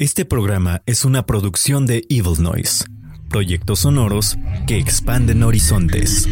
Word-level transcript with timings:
Este 0.00 0.24
programa 0.24 0.82
es 0.86 1.04
una 1.04 1.26
producción 1.26 1.84
de 1.84 2.06
Evil 2.08 2.40
Noise, 2.40 2.84
proyectos 3.28 3.80
sonoros 3.80 4.38
que 4.68 4.78
expanden 4.78 5.42
horizontes. 5.42 6.28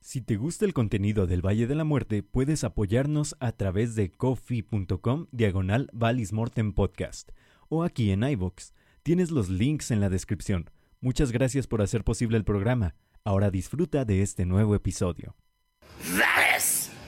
Si 0.00 0.20
te 0.22 0.34
gusta 0.34 0.64
el 0.64 0.74
contenido 0.74 1.28
del 1.28 1.46
Valle 1.46 1.68
de 1.68 1.76
la 1.76 1.84
Muerte, 1.84 2.24
puedes 2.24 2.64
apoyarnos 2.64 3.36
a 3.38 3.52
través 3.52 3.94
de 3.94 4.10
coffee.com 4.10 5.28
diagonal 5.30 5.90
Mortem 6.32 6.72
Podcast 6.72 7.30
o 7.68 7.84
aquí 7.84 8.10
en 8.10 8.24
iVoox. 8.24 8.72
Tienes 9.04 9.30
los 9.30 9.48
links 9.48 9.92
en 9.92 10.00
la 10.00 10.08
descripción. 10.08 10.70
Muchas 11.00 11.30
gracias 11.30 11.68
por 11.68 11.82
hacer 11.82 12.02
posible 12.02 12.36
el 12.36 12.44
programa. 12.44 12.96
Ahora 13.22 13.52
disfruta 13.52 14.04
de 14.04 14.22
este 14.22 14.44
nuevo 14.44 14.74
episodio. 14.74 15.36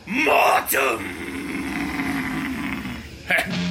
Mortem! 0.06 1.87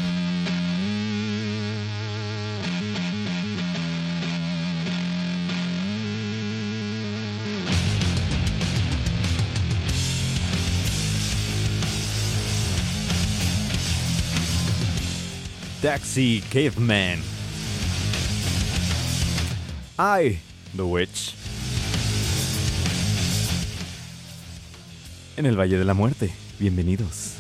Taxi 15.82 16.42
Caveman. 16.52 17.24
I, 19.98 20.40
the 20.76 20.84
Witch. 20.84 21.34
En 25.36 25.46
el 25.48 25.56
Valle 25.56 25.78
de 25.78 25.86
la 25.86 25.94
Muerte. 25.94 26.32
Bienvenidos. 26.60 27.37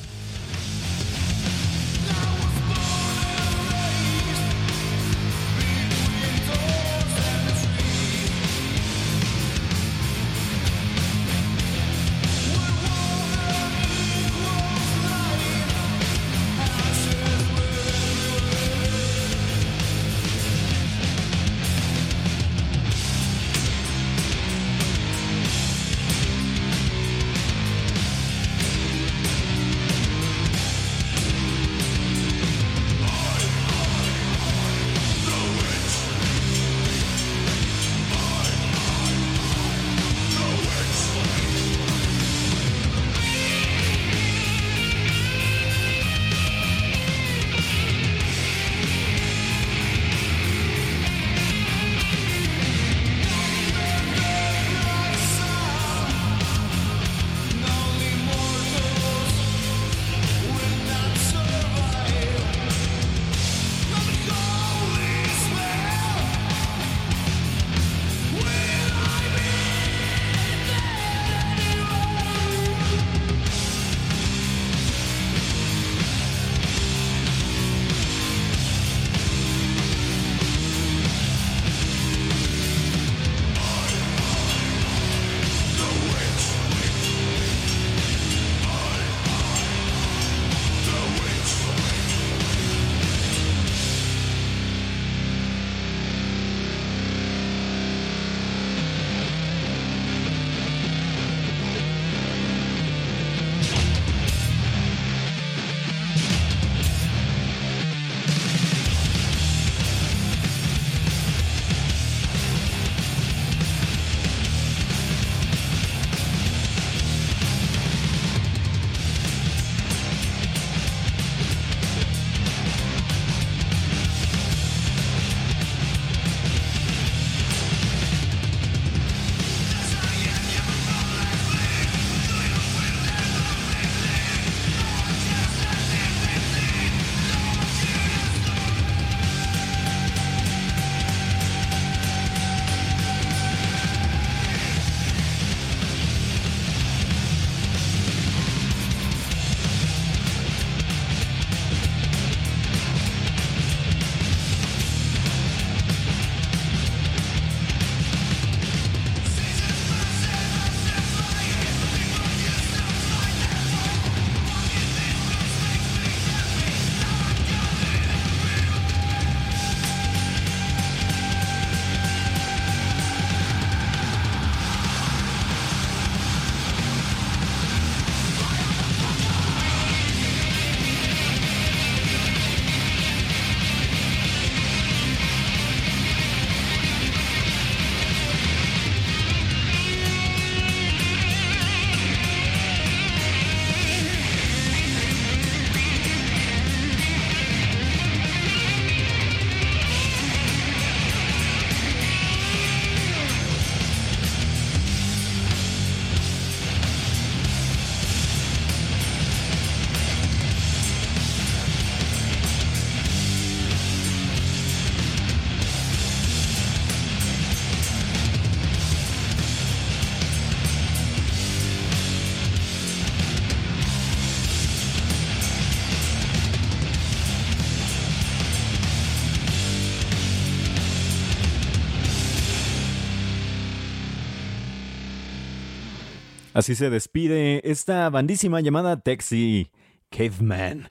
Así 236.58 236.74
se 236.74 236.90
despide 236.90 237.62
esta 237.70 238.10
bandísima 238.10 238.62
llamada 238.62 239.00
Taxi 239.00 239.70
Caveman. 240.10 240.90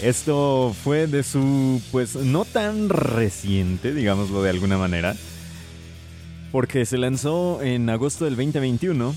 Esto 0.00 0.72
fue 0.84 1.08
de 1.08 1.24
su, 1.24 1.82
pues 1.90 2.14
no 2.14 2.44
tan 2.44 2.88
reciente, 2.88 3.92
digámoslo 3.92 4.44
de 4.44 4.50
alguna 4.50 4.78
manera, 4.78 5.16
porque 6.52 6.86
se 6.86 6.98
lanzó 6.98 7.60
en 7.62 7.90
agosto 7.90 8.26
del 8.26 8.36
2021. 8.36 9.12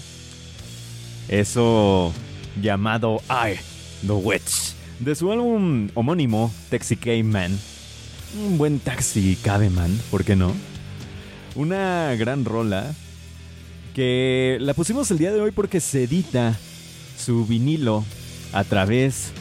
Eso 1.27 2.11
llamado 2.59 3.21
I, 3.29 3.59
The 4.07 4.13
Witch, 4.13 4.73
de 5.01 5.13
su 5.13 5.31
álbum 5.31 5.89
homónimo, 5.93 6.51
Taxi 6.71 6.97
Man. 7.21 7.59
Un 8.43 8.57
buen 8.57 8.79
taxi 8.79 9.37
man, 9.69 9.95
¿por 10.09 10.23
qué 10.23 10.35
no? 10.35 10.51
Una 11.53 12.15
gran 12.15 12.43
rola 12.43 12.91
que 13.93 14.57
la 14.59 14.73
pusimos 14.73 15.11
el 15.11 15.17
día 15.17 15.31
de 15.31 15.41
hoy 15.41 15.51
porque 15.51 15.79
se 15.79 16.03
edita 16.03 16.57
su 17.17 17.45
vinilo 17.45 18.03
a 18.53 18.63
través 18.63 19.31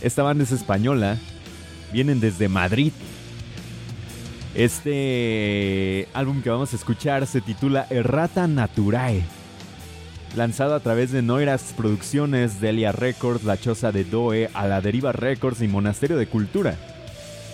Esta 0.02 0.22
banda 0.22 0.44
es 0.44 0.52
española, 0.52 1.18
vienen 1.92 2.20
desde 2.20 2.48
Madrid 2.48 2.92
este 4.54 6.08
álbum 6.14 6.40
que 6.40 6.50
vamos 6.50 6.72
a 6.72 6.76
escuchar 6.76 7.26
se 7.26 7.40
titula 7.40 7.86
Errata 7.90 8.46
Naturae. 8.46 9.22
Lanzado 10.36 10.74
a 10.74 10.80
través 10.80 11.12
de 11.12 11.22
Noiras 11.22 11.74
Producciones, 11.76 12.60
Delia 12.60 12.92
Records, 12.92 13.44
La 13.44 13.58
Choza 13.58 13.92
de 13.92 14.04
Doe, 14.04 14.50
A 14.54 14.66
la 14.66 14.80
Deriva 14.80 15.12
Records 15.12 15.60
y 15.60 15.68
Monasterio 15.68 16.16
de 16.16 16.26
Cultura. 16.26 16.76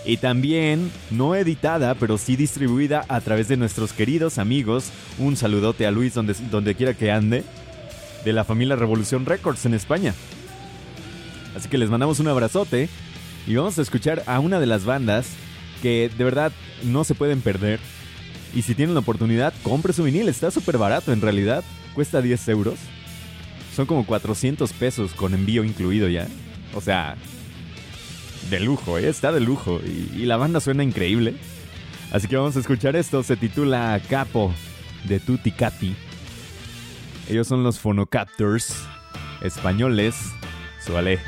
Y 0.05 0.17
también, 0.17 0.91
no 1.11 1.35
editada, 1.35 1.93
pero 1.95 2.17
sí 2.17 2.35
distribuida 2.35 3.05
a 3.07 3.21
través 3.21 3.47
de 3.47 3.57
nuestros 3.57 3.93
queridos 3.93 4.39
amigos. 4.39 4.91
Un 5.19 5.35
saludote 5.35 5.85
a 5.85 5.91
Luis 5.91 6.13
donde, 6.13 6.33
donde 6.49 6.75
quiera 6.75 6.93
que 6.93 7.11
ande. 7.11 7.43
De 8.25 8.33
la 8.33 8.43
familia 8.43 8.75
Revolución 8.75 9.25
Records 9.25 9.65
en 9.65 9.73
España. 9.73 10.13
Así 11.55 11.67
que 11.69 11.77
les 11.77 11.89
mandamos 11.89 12.19
un 12.19 12.27
abrazote. 12.27 12.89
Y 13.47 13.55
vamos 13.55 13.77
a 13.79 13.81
escuchar 13.81 14.23
a 14.27 14.39
una 14.39 14.59
de 14.59 14.67
las 14.67 14.85
bandas 14.85 15.27
que 15.81 16.09
de 16.15 16.23
verdad 16.23 16.51
no 16.83 17.03
se 17.03 17.15
pueden 17.15 17.41
perder. 17.41 17.79
Y 18.53 18.63
si 18.63 18.75
tienen 18.75 18.93
la 18.93 19.01
oportunidad, 19.01 19.53
compre 19.63 19.93
su 19.93 20.03
vinil. 20.03 20.27
Está 20.29 20.51
súper 20.51 20.77
barato 20.77 21.13
en 21.13 21.21
realidad. 21.21 21.63
Cuesta 21.93 22.21
10 22.21 22.47
euros. 22.49 22.79
Son 23.75 23.85
como 23.85 24.05
400 24.05 24.71
pesos 24.73 25.13
con 25.13 25.33
envío 25.33 25.63
incluido 25.63 26.09
ya. 26.09 26.27
O 26.73 26.81
sea, 26.81 27.15
de 28.49 28.59
lujo, 28.59 28.97
¿eh? 28.97 29.07
está 29.07 29.31
de 29.31 29.39
lujo. 29.39 29.79
Y, 29.85 30.25
la 30.25 30.37
banda 30.37 30.59
suena 30.59 30.83
increíble. 30.83 31.35
Así 32.11 32.27
que 32.27 32.35
vamos 32.35 32.55
a 32.57 32.59
escuchar 32.59 32.95
esto. 32.95 33.23
Se 33.23 33.37
titula 33.37 34.01
Capo 34.09 34.53
de 35.05 35.19
Tutti 35.19 35.51
Cati. 35.51 35.95
Ellos 37.29 37.47
son 37.47 37.63
los 37.63 37.79
Phonocaptors 37.79 38.75
españoles. 39.41 40.15
Suale. 40.85 41.19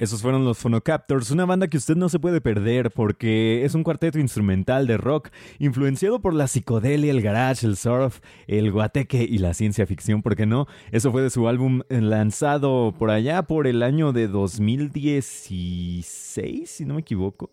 Esos 0.00 0.20
fueron 0.22 0.44
los 0.46 0.56
Phonocaptors, 0.56 1.30
una 1.30 1.44
banda 1.44 1.68
que 1.68 1.76
usted 1.76 1.94
no 1.94 2.08
se 2.08 2.18
puede 2.18 2.40
perder 2.40 2.90
porque 2.90 3.66
es 3.66 3.74
un 3.74 3.82
cuarteto 3.82 4.18
instrumental 4.18 4.86
de 4.86 4.96
rock 4.96 5.28
influenciado 5.58 6.20
por 6.20 6.32
la 6.32 6.48
psicodelia, 6.48 7.10
el 7.10 7.20
garage, 7.20 7.66
el 7.66 7.76
surf, 7.76 8.20
el 8.46 8.72
guateque 8.72 9.22
y 9.22 9.36
la 9.36 9.52
ciencia 9.52 9.86
ficción, 9.86 10.22
¿por 10.22 10.36
qué 10.36 10.46
no? 10.46 10.66
Eso 10.90 11.12
fue 11.12 11.20
de 11.20 11.28
su 11.28 11.48
álbum 11.48 11.82
lanzado 11.90 12.94
por 12.98 13.10
allá 13.10 13.42
por 13.42 13.66
el 13.66 13.82
año 13.82 14.14
de 14.14 14.26
2016, 14.26 16.70
si 16.70 16.86
no 16.86 16.94
me 16.94 17.02
equivoco. 17.02 17.50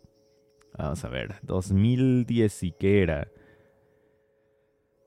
Vamos 0.78 1.04
a 1.04 1.10
ver, 1.10 1.36
2010 1.42 2.64
y 2.64 2.72
qué 2.72 3.02
era. 3.02 3.28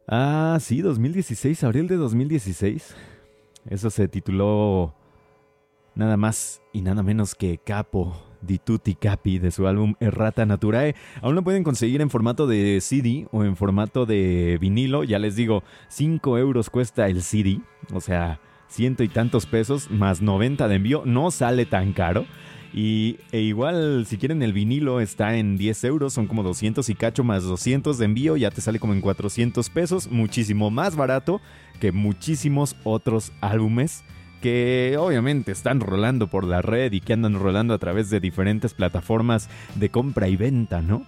Ah, 0.06 0.59
sí, 0.61 0.82
2016, 0.82 1.64
abril 1.64 1.88
de 1.88 1.97
2016. 1.97 2.94
Eso 3.70 3.88
se 3.88 4.09
tituló 4.09 5.00
nada 6.00 6.16
más 6.16 6.62
y 6.73 6.80
nada 6.80 7.02
menos 7.02 7.35
que 7.35 7.59
Capo 7.59 8.16
di 8.40 8.59
Tutti 8.59 8.95
Capi 8.95 9.38
de 9.38 9.50
su 9.50 9.66
álbum 9.66 9.95
Errata 10.00 10.47
Naturae. 10.47 10.95
Aún 11.21 11.35
lo 11.35 11.45
pueden 11.45 11.62
conseguir 11.62 12.00
en 12.00 12.09
formato 12.09 12.47
de 12.47 12.80
CD 12.80 13.28
o 13.33 13.45
en 13.45 13.54
formato 13.54 14.07
de 14.07 14.57
vinilo. 14.59 15.04
Ya 15.04 15.19
les 15.19 15.37
digo, 15.37 15.62
5 15.88 16.38
euros 16.38 16.71
cuesta 16.71 17.07
el 17.07 17.23
CD, 17.23 17.61
o 17.92 18.00
sea, 18.00 18.40
ciento 18.66 19.02
y 19.02 19.09
tantos 19.09 19.45
pesos 19.45 19.90
más 19.90 20.23
90 20.23 20.69
de 20.69 20.75
envío. 20.75 21.02
No 21.04 21.30
sale 21.30 21.66
tan 21.66 21.92
caro. 21.92 22.25
Y 22.73 23.19
e 23.30 23.40
igual, 23.40 24.07
si 24.07 24.16
quieren 24.16 24.42
el 24.42 24.54
vinilo 24.54 25.00
está 25.00 25.37
en 25.37 25.59
10 25.59 25.85
euros, 25.85 26.14
son 26.14 26.26
como 26.26 26.42
200 26.42 26.88
y 26.88 26.95
cacho 26.95 27.25
más 27.25 27.42
200 27.42 27.99
de 27.99 28.04
envío, 28.07 28.37
ya 28.38 28.50
te 28.50 28.62
sale 28.62 28.78
como 28.78 28.95
en 28.95 29.02
400 29.02 29.69
pesos, 29.69 30.11
muchísimo 30.11 30.71
más 30.71 30.97
barato 30.97 31.42
que 31.78 31.92
muchísimos 31.92 32.76
otros 32.85 33.33
álbumes 33.40 34.04
que 34.40 34.97
obviamente 34.99 35.52
están 35.52 35.80
rolando 35.80 36.26
por 36.26 36.44
la 36.44 36.62
red 36.62 36.92
y 36.92 37.00
que 37.00 37.12
andan 37.12 37.35
rolando 37.35 37.75
a 37.75 37.78
través 37.78 38.11
de 38.11 38.20
diferentes 38.20 38.75
plataformas 38.75 39.49
de 39.75 39.90
compra 39.90 40.28
y 40.28 40.37
venta, 40.37 40.82
¿no? 40.82 41.06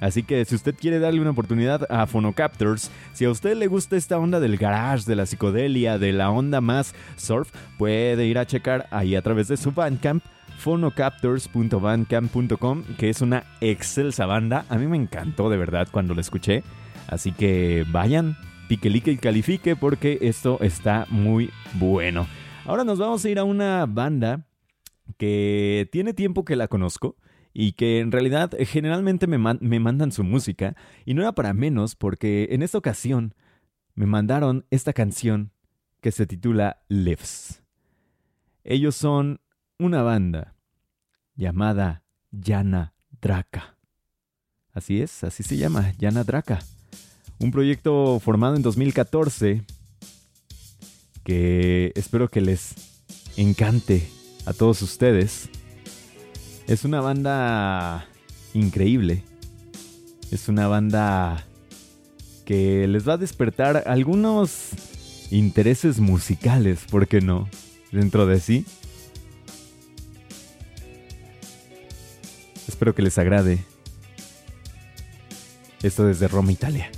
Así 0.00 0.22
que 0.22 0.44
si 0.44 0.54
usted 0.54 0.74
quiere 0.74 0.98
darle 0.98 1.20
una 1.20 1.30
oportunidad 1.30 1.86
a 1.90 2.06
Phonocaptors, 2.06 2.90
si 3.12 3.24
a 3.24 3.30
usted 3.30 3.56
le 3.56 3.68
gusta 3.68 3.96
esta 3.96 4.18
onda 4.18 4.40
del 4.40 4.56
garage, 4.56 5.04
de 5.06 5.16
la 5.16 5.26
psicodelia, 5.26 5.98
de 5.98 6.12
la 6.12 6.30
onda 6.30 6.60
más 6.60 6.94
surf, 7.16 7.50
puede 7.78 8.26
ir 8.26 8.38
a 8.38 8.46
checar 8.46 8.86
ahí 8.90 9.16
a 9.16 9.22
través 9.22 9.48
de 9.48 9.56
su 9.56 9.72
Bandcamp 9.72 10.22
phonocaptors.bandcamp.com, 10.58 12.84
que 12.98 13.10
es 13.10 13.20
una 13.20 13.44
excelsa 13.60 14.26
banda. 14.26 14.64
A 14.68 14.76
mí 14.76 14.86
me 14.86 14.96
encantó 14.96 15.50
de 15.50 15.56
verdad 15.56 15.88
cuando 15.90 16.14
la 16.14 16.20
escuché. 16.20 16.62
Así 17.06 17.32
que 17.32 17.84
vayan, 17.90 18.36
piquelique 18.68 19.10
y 19.12 19.18
califique 19.18 19.76
porque 19.76 20.18
esto 20.22 20.58
está 20.60 21.06
muy 21.10 21.50
bueno. 21.74 22.26
Ahora 22.66 22.82
nos 22.84 22.98
vamos 22.98 23.22
a 23.22 23.28
ir 23.28 23.38
a 23.38 23.44
una 23.44 23.84
banda 23.84 24.46
que 25.18 25.86
tiene 25.92 26.14
tiempo 26.14 26.46
que 26.46 26.56
la 26.56 26.66
conozco 26.66 27.16
y 27.52 27.72
que 27.72 28.00
en 28.00 28.10
realidad 28.10 28.52
generalmente 28.58 29.26
me, 29.26 29.36
me, 29.36 29.80
mandan 29.80 30.12
su 30.12 30.24
música 30.24 30.74
y 31.04 31.12
no 31.12 31.20
era 31.20 31.32
para 31.32 31.52
menos 31.52 31.94
porque 31.94 32.48
en 32.52 32.62
esta 32.62 32.78
ocasión 32.78 33.34
me 33.94 34.06
mandaron 34.06 34.64
esta 34.70 34.94
canción 34.94 35.52
que 36.00 36.10
se 36.10 36.26
titula 36.26 36.82
Lives. 36.88 37.62
Ellos 38.64 38.96
son 38.96 39.40
una 39.78 40.02
banda 40.02 40.54
llamada 41.36 42.02
Yana 42.30 42.94
Draka. 43.20 43.76
Así 44.72 45.02
es, 45.02 45.22
así 45.22 45.42
se 45.42 45.58
llama, 45.58 45.92
Yana 45.98 46.24
Draka. 46.24 46.60
Un 47.38 47.50
proyecto 47.50 48.18
formado 48.20 48.56
en 48.56 48.62
2014 48.62 49.64
que 51.24 51.92
espero 51.96 52.28
que 52.28 52.40
les 52.40 52.74
encante 53.36 54.08
a 54.46 54.52
todos 54.52 54.82
ustedes. 54.82 55.48
Es 56.66 56.84
una 56.84 57.00
banda 57.00 58.06
increíble. 58.52 59.24
Es 60.30 60.48
una 60.48 60.68
banda 60.68 61.46
que 62.44 62.86
les 62.86 63.08
va 63.08 63.14
a 63.14 63.18
despertar 63.18 63.84
algunos 63.86 64.70
intereses 65.30 65.98
musicales, 65.98 66.80
¿por 66.90 67.08
qué 67.08 67.20
no? 67.20 67.48
Dentro 67.90 68.26
de 68.26 68.40
sí. 68.40 68.66
Espero 72.68 72.94
que 72.94 73.02
les 73.02 73.16
agrade. 73.18 73.64
Esto 75.82 76.06
desde 76.06 76.28
Roma, 76.28 76.52
Italia. 76.52 76.90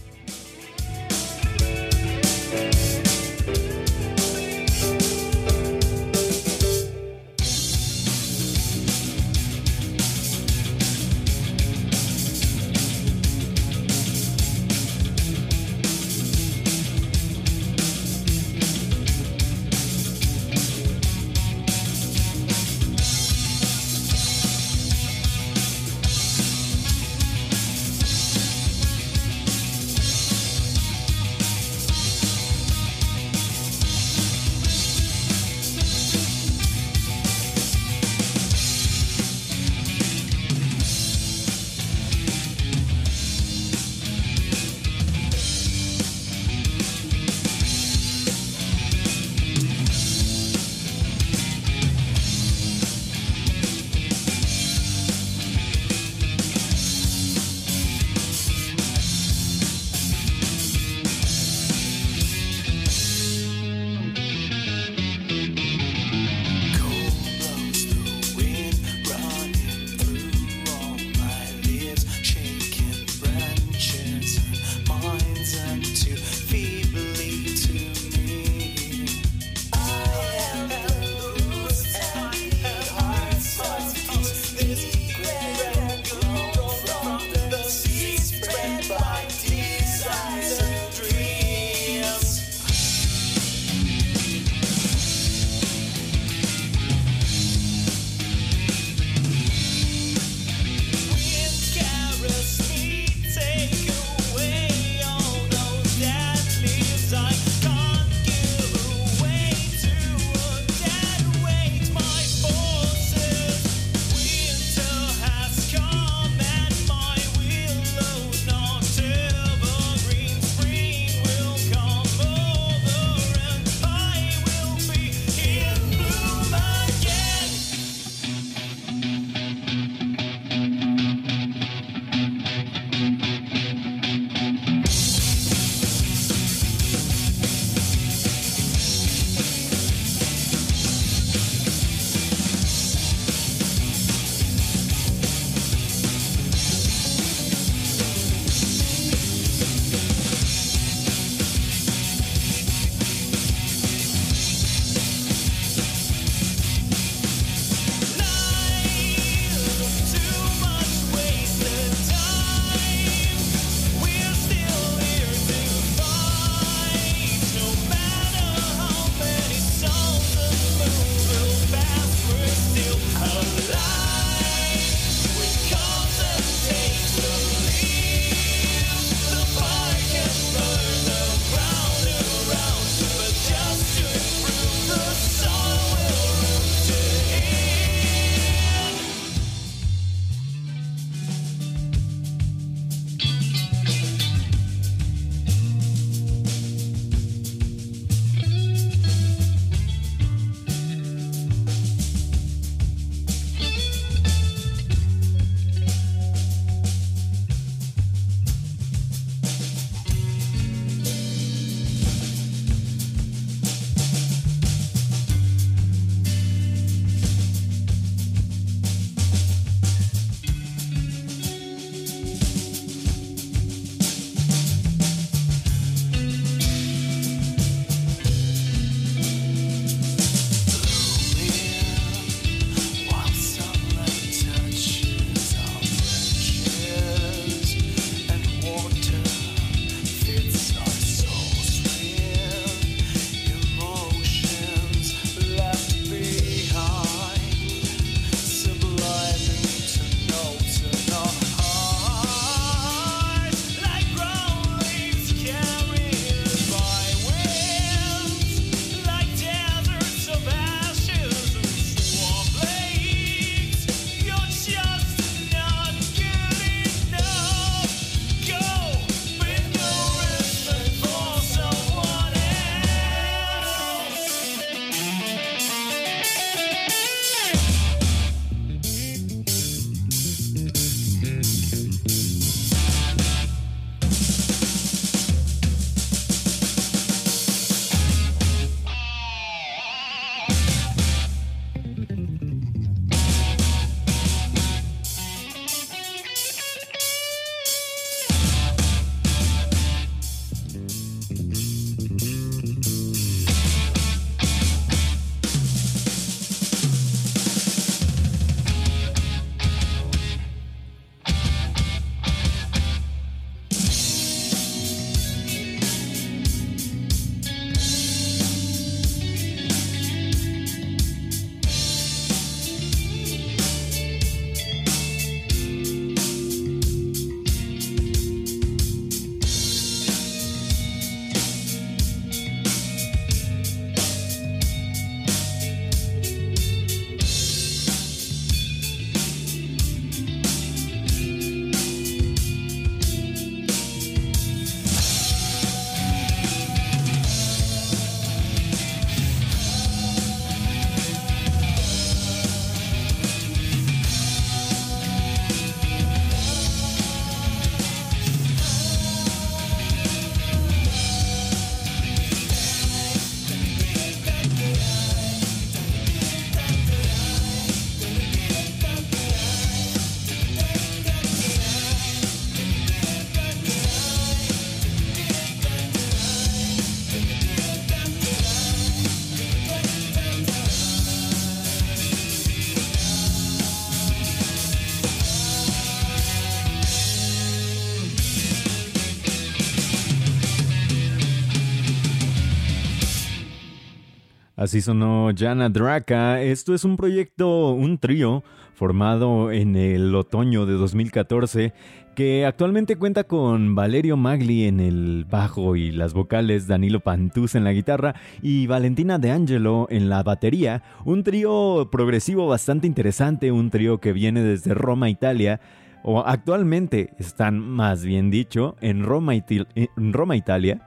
Así 394.66 394.80
sonó 394.80 395.30
Jana 395.32 395.68
Draka. 395.68 396.42
Esto 396.42 396.74
es 396.74 396.82
un 396.82 396.96
proyecto, 396.96 397.70
un 397.70 397.98
trío 397.98 398.42
formado 398.74 399.52
en 399.52 399.76
el 399.76 400.12
otoño 400.12 400.66
de 400.66 400.72
2014 400.72 401.72
que 402.16 402.44
actualmente 402.44 402.96
cuenta 402.96 403.22
con 403.22 403.76
Valerio 403.76 404.16
Magli 404.16 404.64
en 404.64 404.80
el 404.80 405.24
bajo 405.24 405.76
y 405.76 405.92
las 405.92 406.14
vocales, 406.14 406.66
Danilo 406.66 406.98
Pantuz 406.98 407.54
en 407.54 407.62
la 407.62 407.72
guitarra 407.72 408.16
y 408.42 408.66
Valentina 408.66 409.20
De 409.20 409.30
Angelo 409.30 409.86
en 409.88 410.08
la 410.08 410.24
batería. 410.24 410.82
Un 411.04 411.22
trío 411.22 411.88
progresivo 411.92 412.48
bastante 412.48 412.88
interesante, 412.88 413.52
un 413.52 413.70
trío 413.70 414.00
que 414.00 414.12
viene 414.12 414.42
desde 414.42 414.74
Roma, 414.74 415.08
Italia. 415.08 415.60
O 416.02 416.26
actualmente 416.26 417.10
están, 417.20 417.60
más 417.60 418.04
bien 418.04 418.32
dicho, 418.32 418.74
en 418.80 419.04
Roma 419.04 419.36
Italia. 419.36 420.80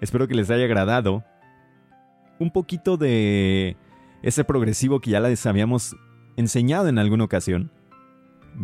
Espero 0.00 0.28
que 0.28 0.36
les 0.36 0.48
haya 0.48 0.66
agradado 0.66 1.24
un 2.38 2.50
poquito 2.50 2.96
de 2.96 3.76
ese 4.22 4.44
progresivo 4.44 5.00
que 5.00 5.10
ya 5.10 5.20
les 5.20 5.44
habíamos 5.46 5.96
enseñado 6.36 6.88
en 6.88 6.98
alguna 6.98 7.24
ocasión. 7.24 7.70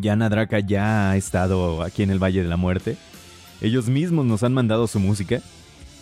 Yana 0.00 0.28
Draka 0.28 0.60
ya 0.60 1.10
ha 1.10 1.16
estado 1.16 1.82
aquí 1.82 2.02
en 2.02 2.10
el 2.10 2.22
Valle 2.22 2.42
de 2.42 2.48
la 2.48 2.56
Muerte. 2.56 2.96
Ellos 3.60 3.88
mismos 3.88 4.26
nos 4.26 4.42
han 4.42 4.52
mandado 4.52 4.86
su 4.86 4.98
música 4.98 5.40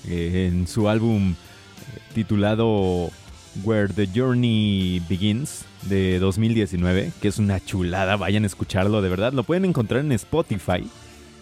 eh, 0.07 0.49
en 0.51 0.67
su 0.67 0.89
álbum 0.89 1.33
eh, 1.33 1.35
titulado 2.15 3.11
Where 3.65 3.93
the 3.93 4.09
Journey 4.15 5.03
Begins 5.09 5.65
de 5.83 6.19
2019, 6.19 7.13
que 7.21 7.29
es 7.29 7.39
una 7.39 7.63
chulada, 7.65 8.17
vayan 8.17 8.45
a 8.45 8.47
escucharlo 8.47 9.03
de 9.03 9.09
verdad. 9.09 9.33
Lo 9.33 9.45
pueden 9.45 9.65
encontrar 9.65 10.01
en 10.01 10.13
Spotify 10.13 10.89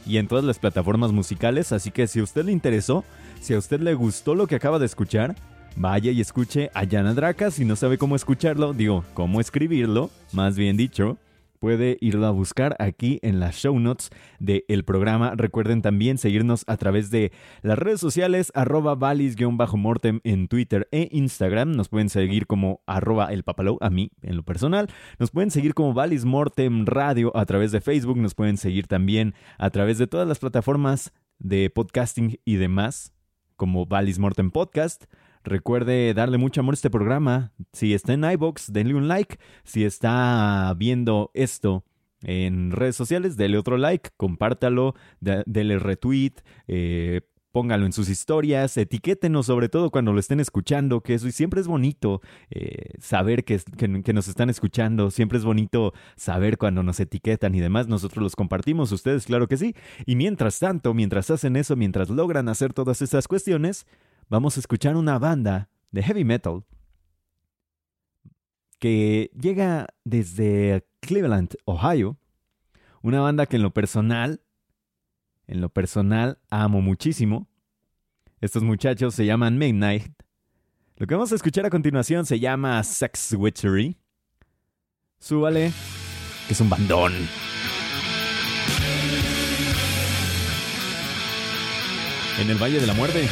y 0.06 0.16
en 0.16 0.26
todas 0.26 0.44
las 0.44 0.58
plataformas 0.58 1.12
musicales, 1.12 1.72
así 1.72 1.90
que 1.90 2.06
si 2.06 2.20
a 2.20 2.24
usted 2.24 2.44
le 2.44 2.52
interesó, 2.52 3.04
si 3.40 3.54
a 3.54 3.58
usted 3.58 3.80
le 3.80 3.94
gustó 3.94 4.34
lo 4.34 4.46
que 4.46 4.56
acaba 4.56 4.78
de 4.78 4.86
escuchar, 4.86 5.36
vaya 5.76 6.10
y 6.10 6.20
escuche 6.20 6.70
a 6.74 6.84
Yana 6.84 7.14
Draka. 7.14 7.50
Si 7.50 7.64
no 7.64 7.76
sabe 7.76 7.98
cómo 7.98 8.16
escucharlo, 8.16 8.72
digo, 8.72 9.04
cómo 9.14 9.40
escribirlo, 9.40 10.10
más 10.32 10.56
bien 10.56 10.76
dicho, 10.76 11.18
puede 11.60 11.98
irlo 12.00 12.26
a 12.26 12.30
buscar 12.30 12.74
aquí 12.78 13.20
en 13.22 13.38
las 13.38 13.54
show 13.54 13.78
notes 13.78 14.10
del 14.40 14.84
programa. 14.84 15.34
Recuerden 15.36 15.82
también 15.82 16.18
seguirnos 16.18 16.64
a 16.66 16.76
través 16.76 17.10
de 17.10 17.32
las 17.62 17.78
redes 17.78 18.00
sociales, 18.00 18.50
arroba 18.54 18.96
valis-mortem 18.96 20.20
en 20.24 20.48
Twitter 20.48 20.88
e 20.90 21.08
Instagram. 21.12 21.72
Nos 21.72 21.88
pueden 21.88 22.08
seguir 22.08 22.46
como 22.46 22.82
arroba 22.86 23.26
el 23.26 23.44
a 23.80 23.90
mí 23.90 24.10
en 24.22 24.36
lo 24.36 24.42
personal. 24.42 24.88
Nos 25.18 25.30
pueden 25.30 25.50
seguir 25.50 25.74
como 25.74 25.92
Valis 25.92 26.24
Mortem 26.24 26.86
Radio 26.86 27.36
a 27.36 27.44
través 27.44 27.72
de 27.72 27.80
Facebook. 27.80 28.16
Nos 28.16 28.34
pueden 28.34 28.56
seguir 28.56 28.86
también 28.86 29.34
a 29.58 29.70
través 29.70 29.98
de 29.98 30.06
todas 30.06 30.26
las 30.26 30.38
plataformas 30.38 31.12
de 31.38 31.68
podcasting 31.68 32.38
y 32.44 32.56
demás, 32.56 33.12
como 33.56 33.86
Valis 33.86 34.18
Mortem 34.18 34.50
Podcast. 34.50 35.04
Recuerde 35.44 36.12
darle 36.14 36.38
mucho 36.38 36.60
amor 36.60 36.74
a 36.74 36.76
este 36.76 36.90
programa. 36.90 37.52
Si 37.72 37.94
está 37.94 38.12
en 38.12 38.24
iBox, 38.24 38.72
denle 38.72 38.94
un 38.94 39.08
like. 39.08 39.38
Si 39.64 39.84
está 39.84 40.74
viendo 40.76 41.30
esto 41.34 41.84
en 42.22 42.70
redes 42.72 42.96
sociales, 42.96 43.36
denle 43.36 43.58
otro 43.58 43.78
like, 43.78 44.10
compártalo, 44.16 44.94
denle 45.20 45.78
retweet, 45.78 46.34
eh, 46.68 47.22
póngalo 47.52 47.86
en 47.86 47.92
sus 47.92 48.08
historias, 48.08 48.76
etiquétenos 48.76 49.46
sobre 49.46 49.68
todo 49.68 49.90
cuando 49.90 50.12
lo 50.12 50.20
estén 50.20 50.40
escuchando, 50.40 51.00
que 51.00 51.14
eso 51.14 51.30
siempre 51.30 51.60
es 51.60 51.66
bonito 51.66 52.20
eh, 52.50 52.94
saber 53.00 53.44
que, 53.44 53.60
que, 53.76 54.12
nos 54.12 54.28
están 54.28 54.50
escuchando, 54.50 55.10
siempre 55.10 55.38
es 55.38 55.44
bonito 55.44 55.92
saber 56.16 56.58
cuando 56.58 56.82
nos 56.82 57.00
etiquetan 57.00 57.54
y 57.54 57.60
demás, 57.60 57.88
nosotros 57.88 58.22
los 58.22 58.36
compartimos, 58.36 58.92
ustedes 58.92 59.26
claro 59.26 59.48
que 59.48 59.56
sí, 59.56 59.74
y 60.06 60.14
mientras 60.14 60.58
tanto, 60.58 60.94
mientras 60.94 61.30
hacen 61.30 61.56
eso, 61.56 61.74
mientras 61.74 62.08
logran 62.08 62.48
hacer 62.48 62.72
todas 62.72 63.02
esas 63.02 63.26
cuestiones, 63.26 63.86
vamos 64.30 64.56
a 64.56 64.60
escuchar 64.60 64.96
una 64.96 65.18
banda 65.18 65.68
de 65.90 66.02
heavy 66.02 66.24
metal 66.24 66.64
que 68.78 69.30
llega 69.38 69.88
desde 70.04 70.86
Cleveland, 71.00 71.56
Ohio. 71.66 72.16
Una 73.02 73.20
banda 73.20 73.44
que 73.46 73.56
en 73.56 73.62
lo 73.62 73.74
personal, 73.74 74.40
en 75.46 75.60
lo 75.60 75.68
personal 75.68 76.38
amo 76.48 76.80
muchísimo. 76.80 77.48
Estos 78.40 78.62
muchachos 78.62 79.14
se 79.14 79.26
llaman 79.26 79.58
Midnight. 79.58 80.12
Lo 80.96 81.06
que 81.06 81.14
vamos 81.14 81.32
a 81.32 81.34
escuchar 81.34 81.66
a 81.66 81.70
continuación 81.70 82.24
se 82.24 82.38
llama 82.38 82.82
Sex 82.82 83.34
Witchery. 83.36 83.98
Súbale, 85.18 85.72
que 86.46 86.54
es 86.54 86.60
un 86.60 86.70
bandón. 86.70 87.12
En 92.38 92.48
el 92.48 92.56
Valle 92.56 92.80
de 92.80 92.86
la 92.86 92.94
Muerte. 92.94 93.28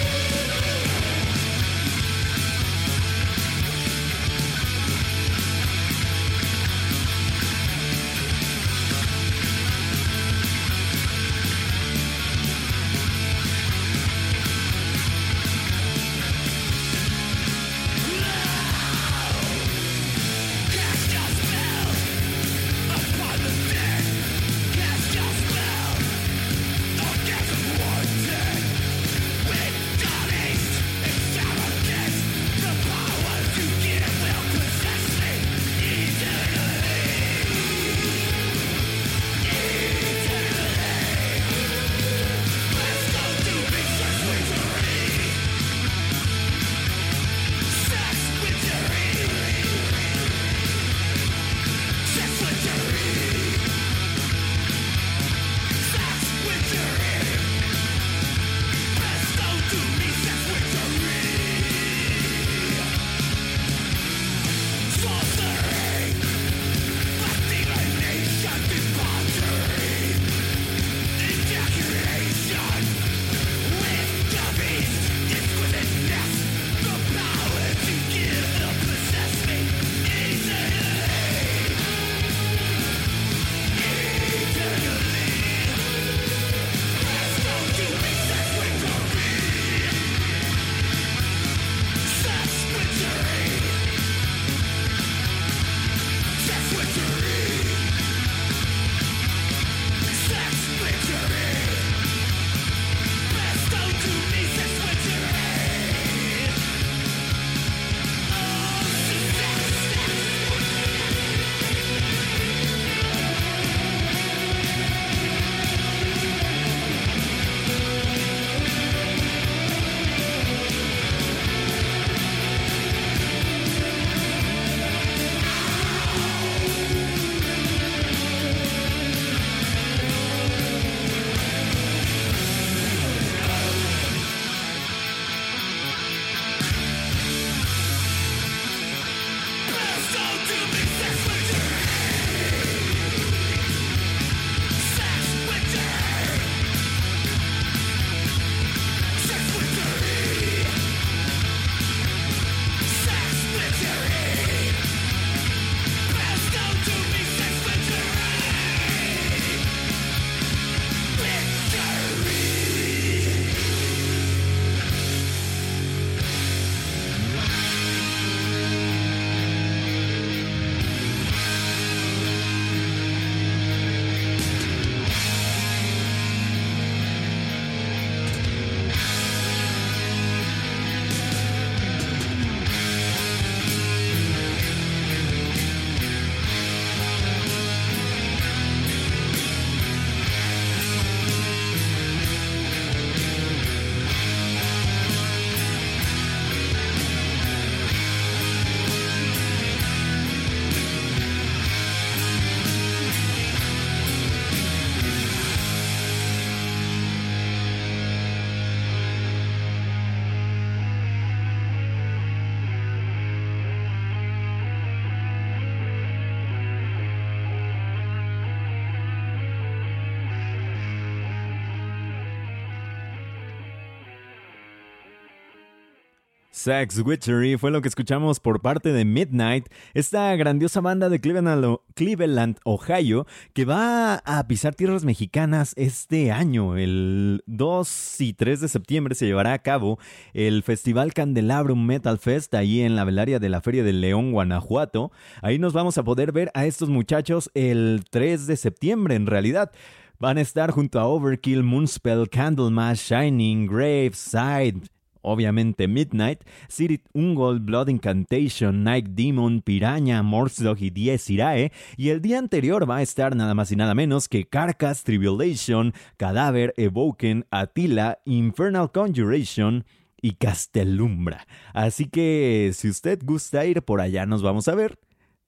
Sex 226.59 227.03
Witchery 227.07 227.57
fue 227.57 227.71
lo 227.71 227.81
que 227.81 227.89
escuchamos 227.89 228.41
por 228.41 228.61
parte 228.61 228.93
de 228.93 229.05
Midnight, 229.05 229.69
esta 229.95 230.35
grandiosa 230.35 230.81
banda 230.81 231.09
de 231.09 231.21
Cleveland, 231.21 232.59
Ohio, 232.65 233.29
que 233.53 233.65
va 233.65 234.17
a 234.17 234.49
pisar 234.49 234.75
tierras 234.75 235.05
mexicanas 235.05 235.73
este 235.77 236.33
año. 236.33 236.77
El 236.77 237.45
2 237.47 238.21
y 238.23 238.33
3 238.33 238.61
de 238.61 238.67
septiembre 238.67 239.15
se 239.15 239.27
llevará 239.27 239.53
a 239.53 239.61
cabo 239.61 240.01
el 240.35 240.65
Festival 240.65 241.15
Candelabrum 241.15 241.87
Metal 241.87 242.19
Fest 242.19 242.53
ahí 242.57 242.81
en 242.81 242.97
la 242.97 243.05
velaria 243.05 243.39
de 243.39 243.51
la 243.51 243.61
Feria 243.61 243.85
de 243.85 243.93
León, 243.93 244.33
Guanajuato. 244.33 245.13
Ahí 245.43 245.61
nos 245.61 245.75
vamos 245.75 245.97
a 245.97 246.03
poder 246.03 246.33
ver 246.33 246.51
a 246.55 246.67
estos 246.67 246.89
muchachos 246.89 247.53
el 247.55 248.03
3 248.11 248.49
de 248.49 248.57
septiembre 248.57 249.15
en 249.15 249.27
realidad. 249.27 249.71
Van 250.19 250.39
a 250.39 250.41
estar 250.41 250.73
junto 250.73 250.99
a 250.99 251.07
Overkill, 251.07 251.63
Moonspell, 251.63 252.29
Candlemas, 252.29 252.99
Shining, 252.99 253.69
Grave, 253.69 254.11
Side, 254.15 254.81
obviamente 255.23 255.89
Midnight, 255.89 256.41
Sirit 256.69 257.07
Ungol, 257.13 257.61
Blood 257.61 257.89
Incantation, 257.89 258.85
Night 258.85 259.09
Demon, 259.11 259.63
Piraña, 259.63 260.23
Dog 260.23 260.79
y 260.81 260.91
Diez 260.91 261.29
Irae, 261.31 261.73
y 261.97 262.11
el 262.11 262.21
día 262.21 262.39
anterior 262.39 262.89
va 262.89 262.97
a 262.97 263.03
estar 263.03 263.37
nada 263.37 263.55
más 263.55 263.73
y 263.73 263.77
nada 263.77 263.95
menos 263.95 264.29
que 264.29 264.47
Carcass, 264.47 265.05
Tribulation, 265.05 265.93
Cadáver, 266.17 266.75
Evoken, 266.77 267.47
Attila, 267.51 268.19
Infernal 268.25 268.91
Conjuration, 268.93 269.85
y 270.21 270.33
Castelumbra. 270.33 271.47
Así 271.73 272.07
que 272.07 272.73
si 272.75 272.89
usted 272.89 273.21
gusta 273.25 273.65
ir 273.67 273.83
por 273.83 274.01
allá, 274.01 274.27
nos 274.27 274.43
vamos 274.43 274.69
a 274.69 274.75
ver. 274.75 274.99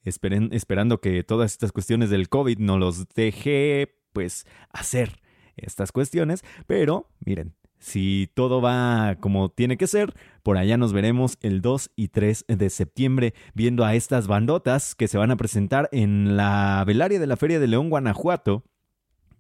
esperando 0.05 1.01
que 1.01 1.23
todas 1.25 1.53
estas 1.53 1.73
cuestiones 1.73 2.09
del 2.11 2.29
COVID 2.29 2.59
no 2.59 2.79
los 2.79 3.09
deje, 3.09 3.99
pues, 4.13 4.47
hacer 4.71 5.21
estas 5.57 5.93
cuestiones. 5.93 6.43
Pero, 6.67 7.11
miren, 7.21 7.55
si 7.81 8.31
todo 8.35 8.61
va 8.61 9.17
como 9.21 9.49
tiene 9.49 9.77
que 9.77 9.87
ser, 9.87 10.15
por 10.43 10.59
allá 10.59 10.77
nos 10.77 10.93
veremos 10.93 11.39
el 11.41 11.63
2 11.63 11.91
y 11.97 12.09
3 12.09 12.45
de 12.47 12.71
septiembre 12.71 13.35
viendo 13.55 13.85
a 13.85 13.95
estas 13.95 14.27
bandotas 14.27 14.95
que 14.95 15.09
se 15.09 15.19
van 15.19 15.31
a 15.31 15.37
presentar 15.37 15.89
en 15.91 16.37
la 16.37 16.85
velaria 16.87 17.19
de 17.19 17.27
la 17.27 17.37
Feria 17.37 17.59
de 17.59 17.67
León, 17.67 17.91
Guanajuato. 17.91 18.63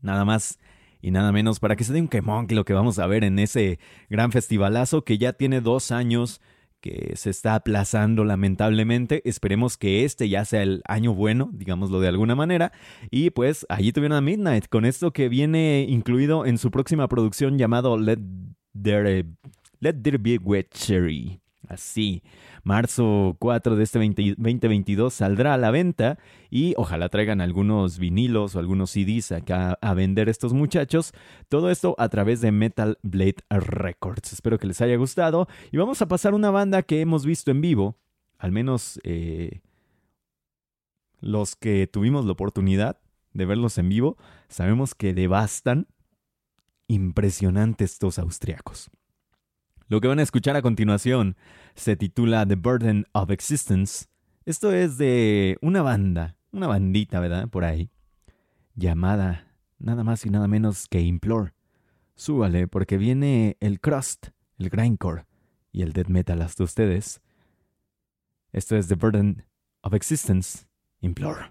Nada 0.00 0.24
más 0.24 0.58
y 1.02 1.10
nada 1.10 1.32
menos 1.32 1.60
para 1.60 1.76
que 1.76 1.84
se 1.84 1.92
dé 1.92 2.00
un 2.00 2.08
quemón 2.08 2.46
que 2.46 2.54
lo 2.54 2.64
que 2.64 2.72
vamos 2.72 2.98
a 2.98 3.06
ver 3.06 3.24
en 3.24 3.38
ese 3.38 3.78
gran 4.08 4.32
festivalazo 4.32 5.04
que 5.04 5.18
ya 5.18 5.32
tiene 5.34 5.60
dos 5.60 5.92
años 5.92 6.40
que 6.80 7.12
se 7.16 7.30
está 7.30 7.54
aplazando 7.54 8.24
lamentablemente. 8.24 9.22
Esperemos 9.28 9.76
que 9.76 10.04
este 10.04 10.28
ya 10.28 10.44
sea 10.44 10.62
el 10.62 10.82
año 10.86 11.14
bueno, 11.14 11.50
digámoslo 11.52 12.00
de 12.00 12.08
alguna 12.08 12.34
manera. 12.34 12.72
Y 13.10 13.30
pues 13.30 13.66
allí 13.68 13.92
tuvieron 13.92 14.16
a 14.16 14.20
Midnight 14.20 14.66
con 14.68 14.84
esto 14.84 15.12
que 15.12 15.28
viene 15.28 15.86
incluido 15.88 16.46
en 16.46 16.58
su 16.58 16.70
próxima 16.70 17.08
producción 17.08 17.58
llamado 17.58 17.98
Let 17.98 18.18
There, 18.80 19.26
Let 19.80 19.94
There 20.02 20.18
Be 20.18 20.38
Witchery. 20.38 21.40
Así, 21.70 22.24
marzo 22.64 23.36
4 23.38 23.76
de 23.76 23.84
este 23.84 24.00
2022 24.00 25.14
saldrá 25.14 25.54
a 25.54 25.56
la 25.56 25.70
venta 25.70 26.18
y 26.50 26.74
ojalá 26.76 27.08
traigan 27.08 27.40
algunos 27.40 28.00
vinilos 28.00 28.56
o 28.56 28.58
algunos 28.58 28.90
CDs 28.90 29.30
acá 29.30 29.78
a 29.80 29.94
vender 29.94 30.28
estos 30.28 30.52
muchachos. 30.52 31.12
Todo 31.48 31.70
esto 31.70 31.94
a 31.96 32.08
través 32.08 32.40
de 32.40 32.50
Metal 32.50 32.98
Blade 33.02 33.36
Records. 33.50 34.32
Espero 34.32 34.58
que 34.58 34.66
les 34.66 34.80
haya 34.80 34.96
gustado 34.96 35.46
y 35.70 35.76
vamos 35.76 36.02
a 36.02 36.08
pasar 36.08 36.34
una 36.34 36.50
banda 36.50 36.82
que 36.82 37.00
hemos 37.02 37.24
visto 37.24 37.52
en 37.52 37.60
vivo, 37.60 37.96
al 38.36 38.50
menos 38.50 38.98
eh, 39.04 39.60
los 41.20 41.54
que 41.54 41.86
tuvimos 41.86 42.24
la 42.24 42.32
oportunidad 42.32 42.98
de 43.32 43.46
verlos 43.46 43.78
en 43.78 43.88
vivo, 43.88 44.16
sabemos 44.48 44.96
que 44.96 45.14
devastan 45.14 45.86
impresionantes 46.88 47.92
estos 47.92 48.18
austriacos. 48.18 48.90
Lo 49.90 50.00
que 50.00 50.06
van 50.06 50.20
a 50.20 50.22
escuchar 50.22 50.54
a 50.54 50.62
continuación 50.62 51.36
se 51.74 51.96
titula 51.96 52.46
The 52.46 52.54
Burden 52.54 53.06
of 53.10 53.32
Existence. 53.32 54.06
Esto 54.44 54.72
es 54.72 54.98
de 54.98 55.58
una 55.62 55.82
banda, 55.82 56.36
una 56.52 56.68
bandita, 56.68 57.18
¿verdad? 57.18 57.48
Por 57.48 57.64
ahí, 57.64 57.90
llamada 58.76 59.52
nada 59.80 60.04
más 60.04 60.24
y 60.24 60.30
nada 60.30 60.46
menos 60.46 60.86
que 60.86 61.00
Implore. 61.00 61.54
Súbale, 62.14 62.68
porque 62.68 62.98
viene 62.98 63.56
el 63.58 63.80
crust, 63.80 64.28
el 64.58 64.70
grindcore 64.70 65.26
y 65.72 65.82
el 65.82 65.92
death 65.92 66.06
metal 66.06 66.40
hasta 66.42 66.62
ustedes. 66.62 67.20
Esto 68.52 68.76
es 68.76 68.86
The 68.86 68.94
Burden 68.94 69.44
of 69.80 69.92
Existence, 69.94 70.68
Implore. 71.00 71.50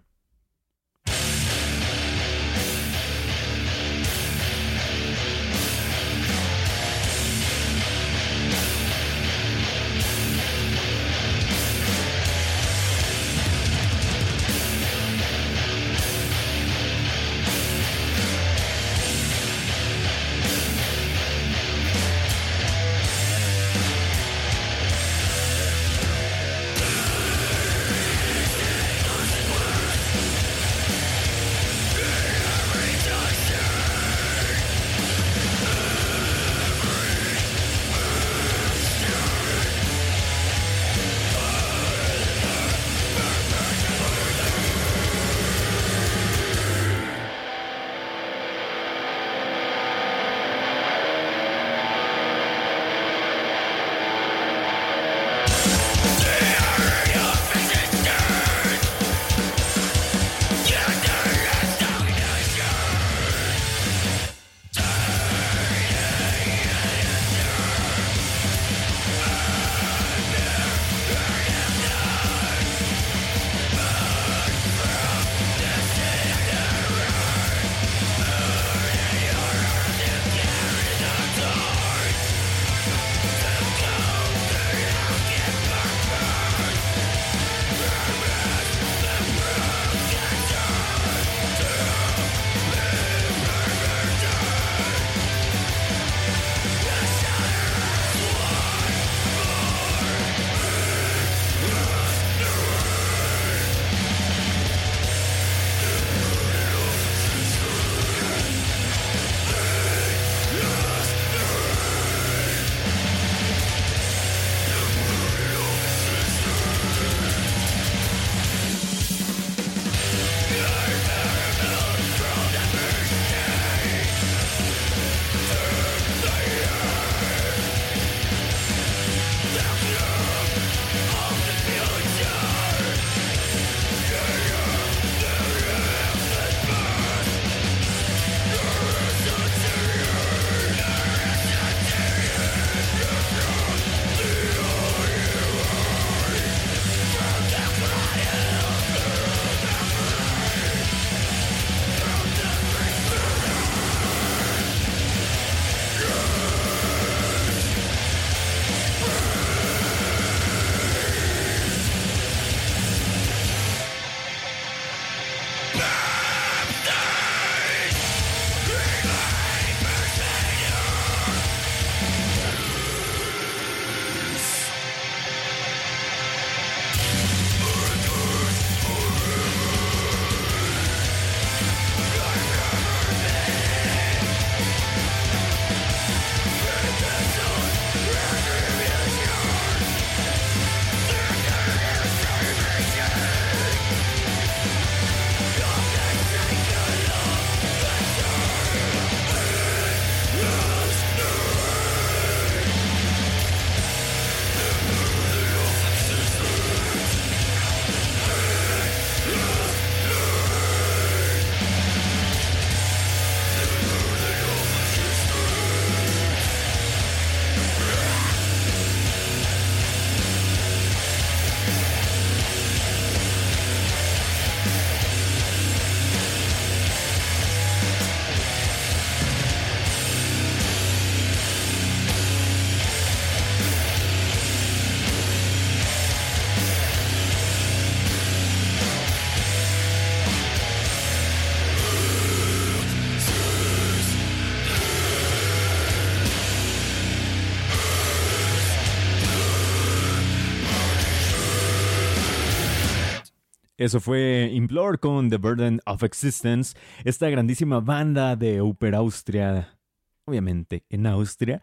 Eso 253.79 254.01
fue 254.01 254.49
Implore 254.51 254.97
con 254.97 255.29
The 255.29 255.37
Burden 255.37 255.79
of 255.85 256.03
Existence, 256.03 256.77
esta 257.05 257.29
grandísima 257.29 257.79
banda 257.79 258.35
de 258.35 258.61
Upper 258.61 258.93
Austria, 258.93 259.79
obviamente 260.25 260.83
en 260.89 261.07
Austria, 261.07 261.61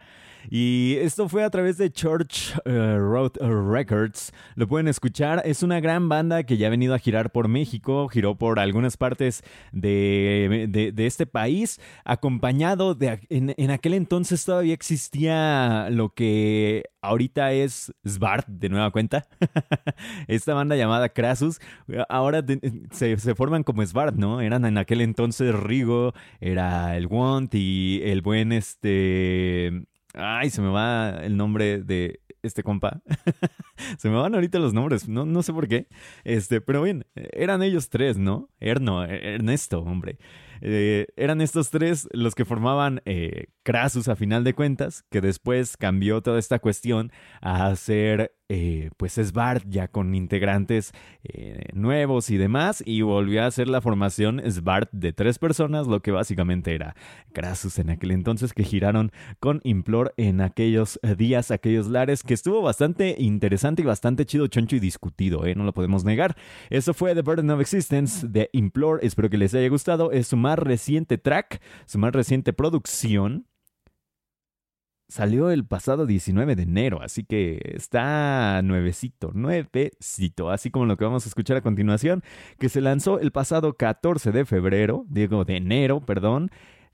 y 0.49 0.97
esto 1.01 1.27
fue 1.27 1.43
a 1.43 1.49
través 1.49 1.77
de 1.77 1.91
Church 1.91 2.53
eh, 2.65 2.97
Road 2.97 3.33
Records. 3.39 4.33
Lo 4.55 4.67
pueden 4.67 4.87
escuchar. 4.87 5.41
Es 5.45 5.63
una 5.63 5.79
gran 5.79 6.09
banda 6.09 6.43
que 6.43 6.57
ya 6.57 6.67
ha 6.67 6.69
venido 6.69 6.93
a 6.93 6.99
girar 6.99 7.31
por 7.31 7.47
México, 7.47 8.07
giró 8.07 8.35
por 8.35 8.59
algunas 8.59 8.97
partes 8.97 9.43
de, 9.71 10.67
de, 10.93 11.05
este 11.05 11.25
país, 11.25 11.79
acompañado 12.05 12.95
de... 12.95 13.19
En, 13.29 13.53
en, 13.57 13.71
aquel 13.71 13.93
entonces 13.93 14.43
todavía 14.45 14.73
existía 14.73 15.89
lo 15.89 16.13
que 16.13 16.83
ahorita 17.01 17.51
es 17.53 17.93
Svart, 18.05 18.47
de 18.47 18.69
nueva 18.69 18.91
cuenta. 18.91 19.27
Esta 20.27 20.53
banda 20.53 20.75
llamada 20.75 21.09
Krasus. 21.09 21.59
Ahora 22.09 22.43
se, 22.91 23.17
se, 23.17 23.35
forman 23.35 23.63
como 23.63 23.85
Svart, 23.85 24.15
¿no? 24.15 24.41
Eran 24.41 24.65
en 24.65 24.77
aquel 24.77 25.01
entonces 25.01 25.53
Rigo, 25.53 26.13
era 26.39 26.95
el 26.97 27.07
Want 27.07 27.53
y 27.55 28.01
el 28.03 28.21
buen 28.21 28.51
este 28.51 29.87
Ay, 30.19 30.49
se 30.49 30.61
me 30.61 30.69
va 30.69 31.11
el 31.21 31.37
nombre 31.37 31.83
de 31.83 32.21
este 32.41 32.63
compa. 32.63 33.01
se 33.99 34.09
me 34.09 34.15
van 34.15 34.33
ahorita 34.33 34.57
los 34.57 34.73
nombres, 34.73 35.07
no, 35.07 35.25
no 35.25 35.43
sé 35.43 35.53
por 35.53 35.67
qué. 35.67 35.87
Este, 36.23 36.59
pero 36.59 36.81
bien, 36.81 37.05
eran 37.13 37.61
ellos 37.61 37.89
tres, 37.89 38.17
¿no? 38.17 38.49
Erno, 38.59 39.03
Ernesto, 39.03 39.81
hombre. 39.81 40.17
Eh, 40.61 41.05
eran 41.17 41.39
estos 41.41 41.69
tres 41.69 42.07
los 42.11 42.33
que 42.33 42.45
formaban 42.45 43.01
eh, 43.05 43.47
Crasus 43.61 44.07
a 44.07 44.15
final 44.15 44.43
de 44.43 44.55
cuentas, 44.55 45.05
que 45.11 45.21
después 45.21 45.77
cambió 45.77 46.21
toda 46.21 46.39
esta 46.39 46.57
cuestión 46.57 47.11
a 47.41 47.75
ser 47.75 48.36
eh, 48.49 48.91
pues 48.95 49.17
es 49.17 49.33
Bart 49.33 49.65
ya 49.67 49.89
con 49.89 50.15
integrantes 50.15 50.93
eh, 51.23 51.65
nuevos 51.73 52.29
y 52.29 52.37
demás 52.37 52.81
y 52.85 53.01
volvió 53.01 53.43
a 53.43 53.47
hacer 53.47 53.67
la 53.67 53.81
formación 53.81 54.41
Svart 54.49 54.89
de 54.93 55.11
tres 55.11 55.37
personas, 55.37 55.87
lo 55.87 56.01
que 56.01 56.11
básicamente 56.11 56.73
era 56.73 56.95
Crasus 57.33 57.77
en 57.79 57.89
aquel 57.89 58.11
entonces 58.11 58.53
que 58.53 58.63
giraron 58.63 59.11
con 59.39 59.59
Implor 59.63 60.13
en 60.17 60.39
aquellos 60.39 60.99
días, 61.17 61.51
aquellos 61.51 61.87
lares, 61.87 62.23
que 62.23 62.33
estuvo 62.33 62.61
bastante 62.61 63.15
interesante 63.19 63.81
y 63.81 63.85
bastante 63.85 64.25
chido, 64.25 64.47
choncho 64.47 64.77
y 64.77 64.79
discutido, 64.79 65.45
¿eh? 65.45 65.55
no 65.55 65.63
lo 65.63 65.73
podemos 65.73 66.05
negar. 66.05 66.37
Eso 66.69 66.93
fue 66.93 67.15
The 67.15 67.21
Burden 67.21 67.49
of 67.51 67.59
Existence 67.59 68.27
de 68.27 68.49
Implore, 68.53 69.05
espero 69.05 69.29
que 69.29 69.37
les 69.37 69.53
haya 69.53 69.67
gustado, 69.67 70.11
es 70.11 70.27
su 70.27 70.37
más 70.37 70.57
reciente 70.57 71.17
track, 71.17 71.61
su 71.85 71.99
más 71.99 72.13
reciente 72.13 72.53
producción 72.53 73.45
salió 75.07 75.51
el 75.51 75.65
pasado 75.65 76.05
19 76.05 76.55
de 76.55 76.63
enero, 76.63 77.01
así 77.01 77.23
que 77.23 77.59
está 77.75 78.61
nuevecito, 78.63 79.31
nuevecito, 79.33 80.49
así 80.49 80.69
como 80.69 80.85
lo 80.85 80.97
que 80.97 81.05
vamos 81.05 81.25
a 81.25 81.29
escuchar 81.29 81.57
a 81.57 81.61
continuación, 81.61 82.23
que 82.59 82.69
se 82.69 82.81
lanzó 82.81 83.19
el 83.19 83.31
pasado 83.31 83.73
14 83.73 84.31
de 84.31 84.45
febrero, 84.45 85.05
digo 85.09 85.45
de 85.45 85.57
enero, 85.57 86.01
perdón, 86.01 86.51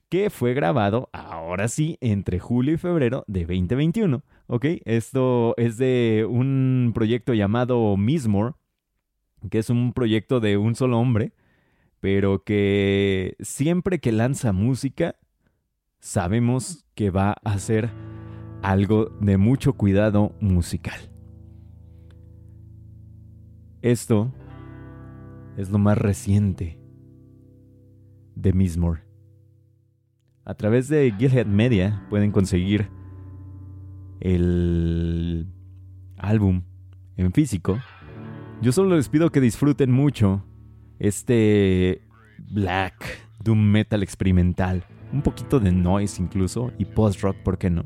que 0.10 0.30
fue 0.30 0.54
grabado 0.54 1.10
ahora 1.12 1.68
sí 1.68 1.98
entre 2.00 2.38
julio 2.40 2.74
y 2.74 2.78
febrero 2.78 3.24
de 3.28 3.42
2021. 3.42 4.24
¿Ok? 4.46 4.66
Esto 4.86 5.56
es 5.58 5.78
de 5.78 6.28
un 6.30 6.92
proyecto 6.94 7.34
llamado 7.34 7.98
Mismore, 7.98 8.54
que 9.50 9.58
es 9.58 9.72
un 9.72 9.94
proyecto 9.94 10.40
de 10.40 10.58
un 10.58 10.76
solo 10.76 11.00
hombre, 11.00 11.34
pero 12.00 12.44
que 12.44 13.36
siempre 13.40 14.00
que 14.00 14.12
lanza 14.12 14.52
música 14.52 15.16
sabemos 16.04 16.86
que 16.96 17.12
va 17.12 17.38
a 17.46 17.58
ser 17.60 17.90
algo 18.62 19.06
de 19.22 19.38
mucho 19.38 19.72
cuidado 19.72 20.36
musical. 20.42 21.00
Esto 23.82 24.34
es 25.56 25.70
lo 25.70 25.78
más 25.78 25.98
reciente 25.98 26.78
de 28.36 28.52
Mismore. 28.52 29.04
A 30.44 30.56
través 30.56 30.90
de 30.90 31.14
Gilhead 31.18 31.48
Media 31.48 32.06
pueden 32.10 32.34
conseguir 32.34 32.90
el 34.20 35.48
álbum 36.18 36.64
en 37.16 37.32
físico. 37.32 37.80
Yo 38.62 38.74
solo 38.74 38.98
les 38.98 39.08
pido 39.08 39.32
que 39.32 39.40
disfruten 39.40 39.90
mucho 39.90 40.44
este 41.00 42.02
black 42.40 43.26
doom 43.42 43.72
metal 43.72 44.04
experimental 44.04 44.86
un 45.14 45.22
poquito 45.22 45.60
de 45.60 45.72
noise 45.72 46.22
incluso 46.22 46.72
y 46.78 46.86
post-rock, 46.86 47.38
¿por 47.38 47.58
qué 47.58 47.70
no? 47.70 47.86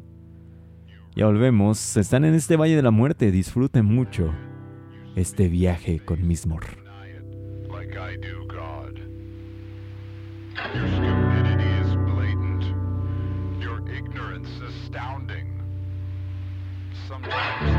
Ya 1.15 1.25
volvemos, 1.25 1.97
están 1.97 2.25
en 2.25 2.33
este 2.33 2.55
Valle 2.55 2.75
de 2.75 2.81
la 2.81 2.91
Muerte, 2.91 3.31
disfruten 3.31 3.85
mucho 3.85 4.33
este 5.15 5.47
viaje 5.47 5.99
con 5.99 6.25
Mismor. 6.25 6.87
nights 17.59 17.76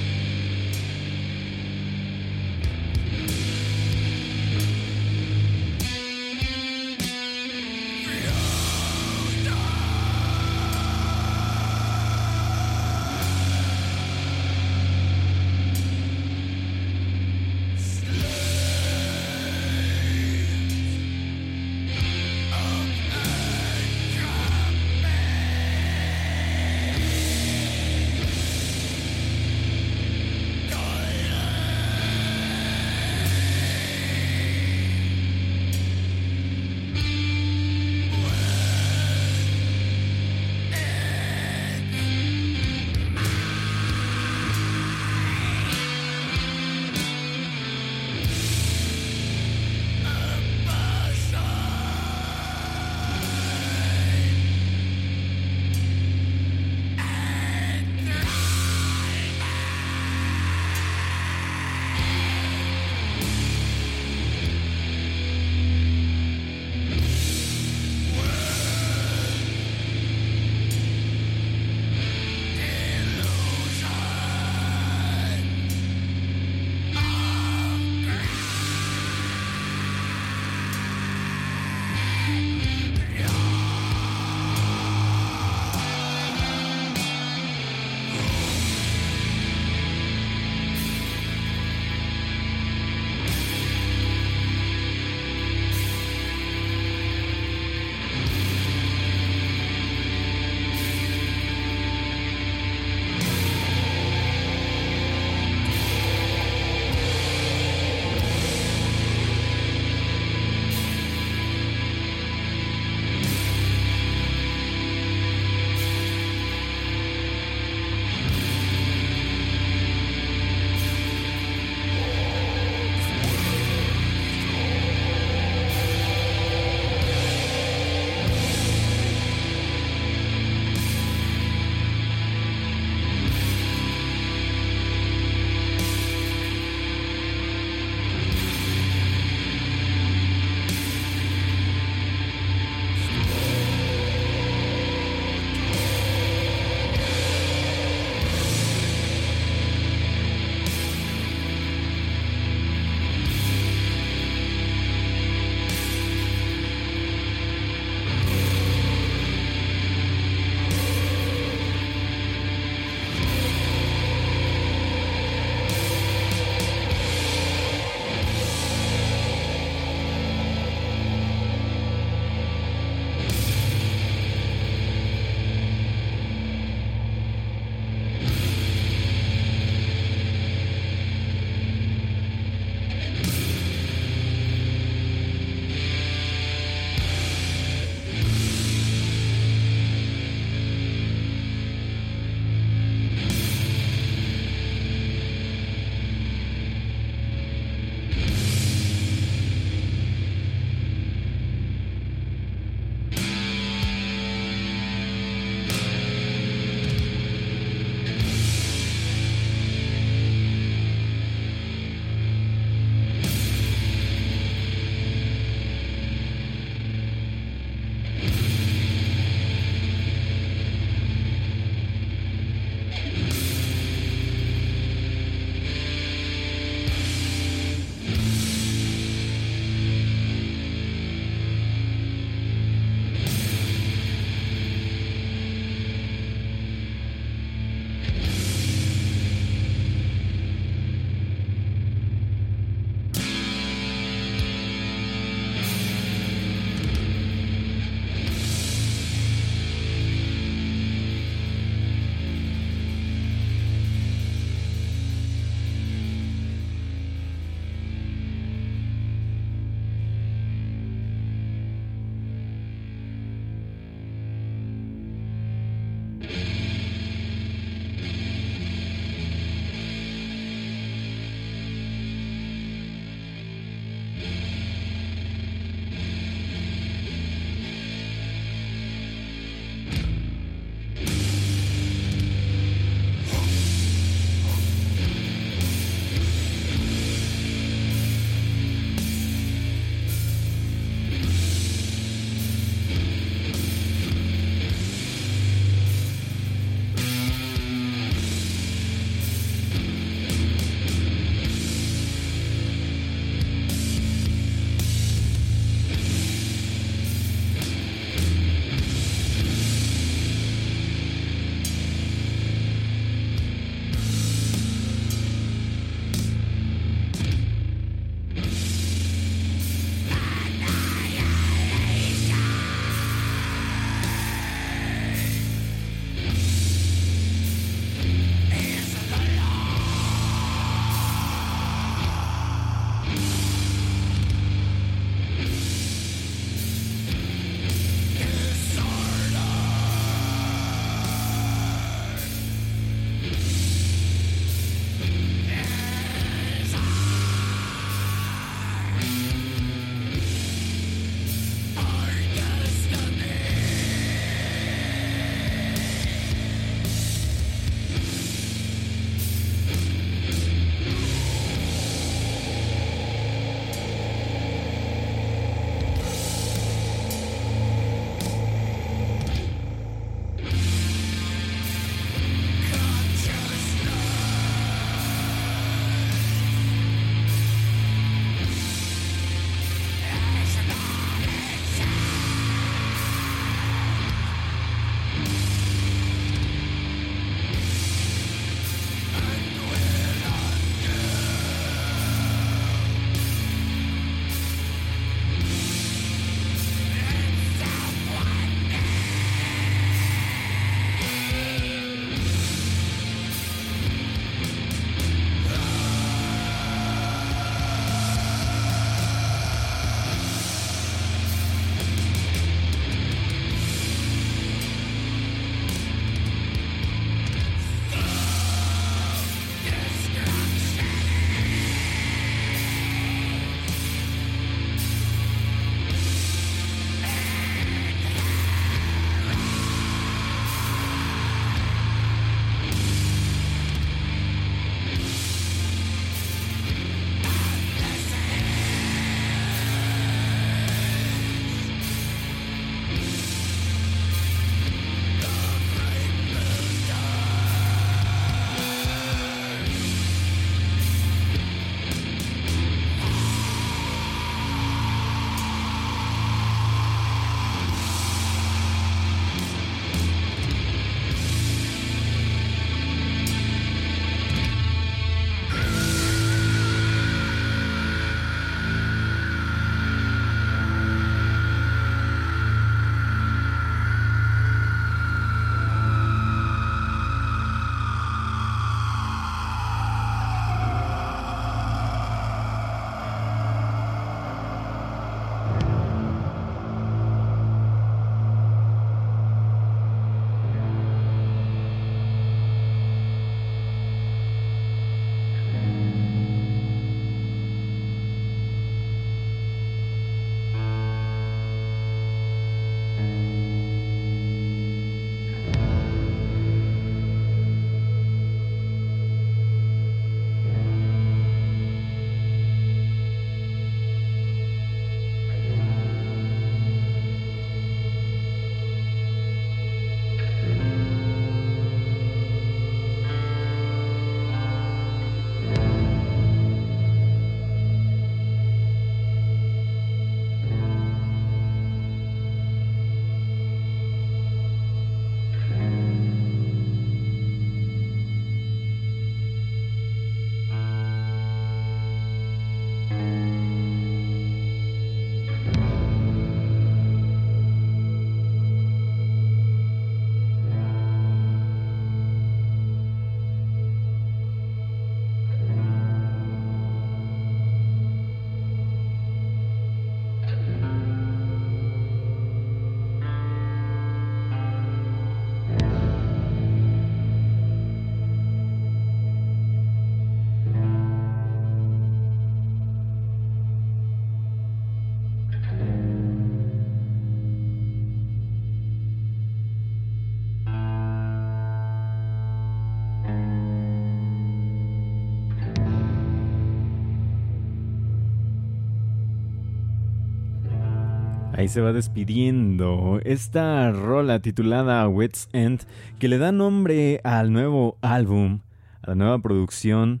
Ahí 591.38 591.46
se 591.46 591.60
va 591.60 591.72
despidiendo 591.72 593.00
esta 593.04 593.70
rola 593.70 594.18
titulada 594.18 594.88
Wits 594.88 595.28
End 595.32 595.60
que 596.00 596.08
le 596.08 596.18
da 596.18 596.32
nombre 596.32 597.00
al 597.04 597.32
nuevo 597.32 597.78
álbum, 597.80 598.40
a 598.82 598.88
la 598.88 598.94
nueva 598.96 599.20
producción 599.20 600.00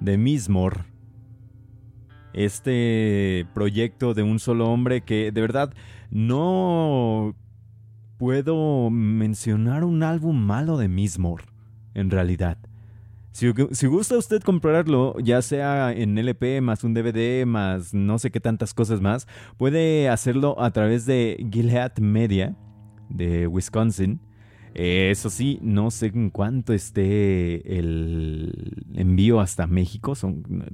de 0.00 0.18
Mismor. 0.18 0.86
Este 2.32 3.46
proyecto 3.54 4.12
de 4.12 4.24
un 4.24 4.40
solo 4.40 4.68
hombre 4.68 5.02
que 5.02 5.30
de 5.30 5.40
verdad 5.40 5.72
no 6.10 7.36
puedo 8.18 8.90
mencionar 8.90 9.84
un 9.84 10.02
álbum 10.02 10.36
malo 10.36 10.78
de 10.78 10.88
Mismor, 10.88 11.42
en 11.94 12.10
realidad. 12.10 12.58
Si, 13.32 13.86
gusta 13.86 14.18
usted 14.18 14.42
comprarlo, 14.42 15.16
ya 15.20 15.40
sea 15.40 15.92
en 15.92 16.18
LP 16.18 16.60
más 16.60 16.82
un 16.82 16.94
DVD 16.94 17.46
más 17.46 17.94
no 17.94 18.18
sé 18.18 18.30
qué 18.30 18.40
tantas 18.40 18.74
cosas 18.74 19.00
más, 19.00 19.28
puede 19.56 20.08
hacerlo 20.08 20.60
a 20.60 20.72
través 20.72 21.06
de 21.06 21.46
Gilead 21.50 21.98
Media 21.98 22.56
de 23.08 23.46
Wisconsin. 23.46 24.20
eso 24.74 25.30
sí, 25.30 25.58
no 25.62 25.90
sé 25.90 26.06
en 26.06 26.30
cuánto 26.30 26.72
esté 26.72 27.78
el 27.78 28.84
envío 28.94 29.40
hasta 29.40 29.66
México. 29.66 30.14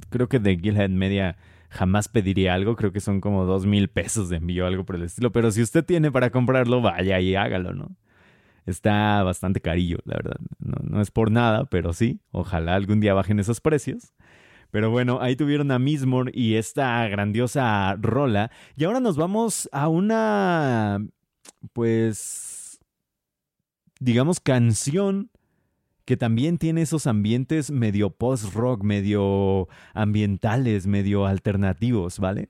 Creo 0.08 0.28
que 0.28 0.38
de 0.38 0.56
Gilead 0.56 0.90
Media 0.90 1.36
jamás 1.68 2.08
pediría 2.08 2.54
algo. 2.54 2.74
Creo 2.74 2.92
que 2.92 3.00
son 3.00 3.20
como 3.20 3.44
dos 3.44 3.66
mil 3.66 3.88
pesos 3.88 4.28
de 4.30 4.36
envío, 4.36 4.66
algo 4.66 4.84
por 4.84 4.96
el 4.96 5.02
estilo. 5.02 5.30
Pero 5.30 5.50
si 5.50 5.62
usted 5.62 5.84
tiene 5.84 6.10
para 6.10 6.30
comprarlo, 6.30 6.80
vaya 6.80 7.20
y 7.20 7.34
hágalo, 7.34 7.74
¿no? 7.74 7.96
Está 8.66 9.22
bastante 9.22 9.60
carillo, 9.60 9.98
la 10.04 10.16
verdad. 10.16 10.36
No, 10.58 11.00
es 11.00 11.10
por 11.10 11.30
nada, 11.30 11.64
pero 11.66 11.92
sí, 11.92 12.20
ojalá 12.32 12.74
algún 12.74 13.00
día 13.00 13.14
bajen 13.14 13.38
esos 13.38 13.60
precios. 13.60 14.12
Pero 14.70 14.90
bueno, 14.90 15.20
ahí 15.22 15.36
tuvieron 15.36 15.70
a 15.70 15.78
Mismor 15.78 16.36
y 16.36 16.56
esta 16.56 17.06
grandiosa 17.08 17.96
rola. 18.00 18.50
Y 18.76 18.84
ahora 18.84 19.00
nos 19.00 19.16
vamos 19.16 19.68
a 19.72 19.88
una, 19.88 20.98
pues, 21.72 22.80
digamos, 24.00 24.40
canción 24.40 25.30
que 26.04 26.16
también 26.16 26.58
tiene 26.58 26.82
esos 26.82 27.06
ambientes 27.06 27.70
medio 27.70 28.10
post-rock, 28.10 28.82
medio 28.82 29.68
ambientales, 29.94 30.86
medio 30.86 31.26
alternativos, 31.26 32.18
¿vale? 32.18 32.48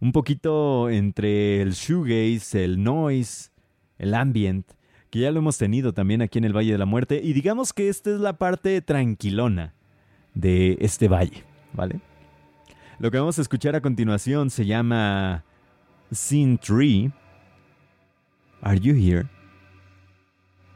Un 0.00 0.12
poquito 0.12 0.90
entre 0.90 1.62
el 1.62 1.72
shoegaze, 1.72 2.64
el 2.64 2.82
noise, 2.82 3.50
el 3.98 4.14
ambient 4.14 4.72
que 5.10 5.20
ya 5.20 5.30
lo 5.30 5.38
hemos 5.38 5.58
tenido 5.58 5.92
también 5.92 6.22
aquí 6.22 6.38
en 6.38 6.44
el 6.44 6.56
Valle 6.56 6.72
de 6.72 6.78
la 6.78 6.86
Muerte. 6.86 7.20
Y 7.22 7.32
digamos 7.32 7.72
que 7.72 7.88
esta 7.88 8.10
es 8.10 8.20
la 8.20 8.34
parte 8.34 8.80
tranquilona 8.82 9.74
de 10.34 10.76
este 10.80 11.08
valle, 11.08 11.44
¿vale? 11.72 12.00
Lo 12.98 13.10
que 13.10 13.18
vamos 13.18 13.38
a 13.38 13.42
escuchar 13.42 13.76
a 13.76 13.80
continuación 13.80 14.50
se 14.50 14.66
llama 14.66 15.44
Scene 16.12 16.58
Tree. 16.58 17.12
Are 18.62 18.78
You 18.78 18.94
Here? 18.94 19.28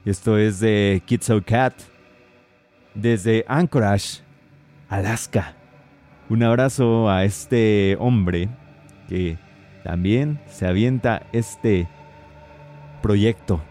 Esto 0.04 0.38
es 0.38 0.60
de 0.60 1.02
Kitso 1.06 1.42
Cat 1.44 1.74
desde 2.94 3.44
Anchorage, 3.48 4.22
Alaska. 4.88 5.56
Un 6.28 6.42
abrazo 6.42 7.10
a 7.10 7.24
este 7.24 7.96
hombre 7.98 8.48
que 9.08 9.36
también 9.82 10.40
se 10.46 10.66
avienta 10.66 11.26
este 11.32 11.88
proyecto 13.02 13.62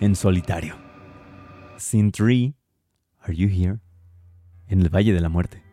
en 0.00 0.14
solitario. 0.14 0.76
Sin 1.78 2.12
Tree, 2.12 2.54
Are 3.20 3.34
You 3.34 3.48
Here? 3.48 3.80
En 4.68 4.80
el 4.80 4.88
Valle 4.88 5.12
de 5.12 5.20
la 5.20 5.28
Muerte. 5.28 5.63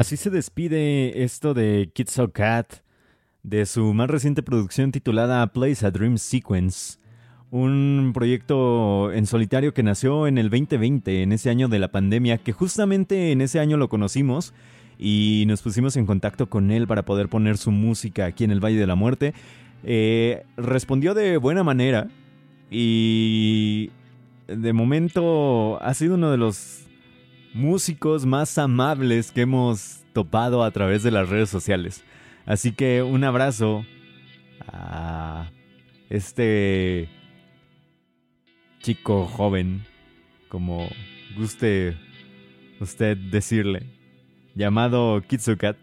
Así 0.00 0.16
se 0.16 0.30
despide 0.30 1.24
esto 1.24 1.52
de 1.52 1.90
Kitso 1.92 2.32
Cat 2.32 2.76
de 3.42 3.66
su 3.66 3.92
más 3.92 4.08
reciente 4.08 4.42
producción 4.42 4.92
titulada 4.92 5.46
Place 5.48 5.84
a 5.84 5.90
Dream 5.90 6.16
Sequence, 6.16 6.98
un 7.50 8.12
proyecto 8.14 9.12
en 9.12 9.26
solitario 9.26 9.74
que 9.74 9.82
nació 9.82 10.26
en 10.26 10.38
el 10.38 10.48
2020, 10.48 11.22
en 11.22 11.32
ese 11.32 11.50
año 11.50 11.68
de 11.68 11.80
la 11.80 11.92
pandemia, 11.92 12.38
que 12.38 12.52
justamente 12.52 13.30
en 13.30 13.42
ese 13.42 13.60
año 13.60 13.76
lo 13.76 13.90
conocimos 13.90 14.54
y 14.98 15.44
nos 15.46 15.60
pusimos 15.60 15.98
en 15.98 16.06
contacto 16.06 16.48
con 16.48 16.70
él 16.70 16.86
para 16.86 17.04
poder 17.04 17.28
poner 17.28 17.58
su 17.58 17.70
música 17.70 18.24
aquí 18.24 18.44
en 18.44 18.52
el 18.52 18.64
Valle 18.64 18.78
de 18.78 18.86
la 18.86 18.94
Muerte. 18.94 19.34
Eh, 19.84 20.44
respondió 20.56 21.12
de 21.12 21.36
buena 21.36 21.62
manera 21.62 22.08
y 22.70 23.90
de 24.46 24.72
momento 24.72 25.78
ha 25.82 25.92
sido 25.92 26.14
uno 26.14 26.30
de 26.30 26.38
los 26.38 26.86
músicos 27.52 28.26
más 28.26 28.56
amables 28.58 29.32
que 29.32 29.42
hemos 29.42 30.04
topado 30.12 30.62
a 30.62 30.70
través 30.70 31.02
de 31.02 31.10
las 31.10 31.28
redes 31.28 31.48
sociales. 31.48 32.04
Así 32.46 32.72
que 32.72 33.02
un 33.02 33.24
abrazo 33.24 33.84
a 34.66 35.50
este 36.08 37.08
chico 38.80 39.26
joven, 39.26 39.84
como 40.48 40.88
guste 41.36 41.96
usted 42.80 43.16
decirle, 43.16 43.86
llamado 44.54 45.22
Kitsukat. 45.28 45.76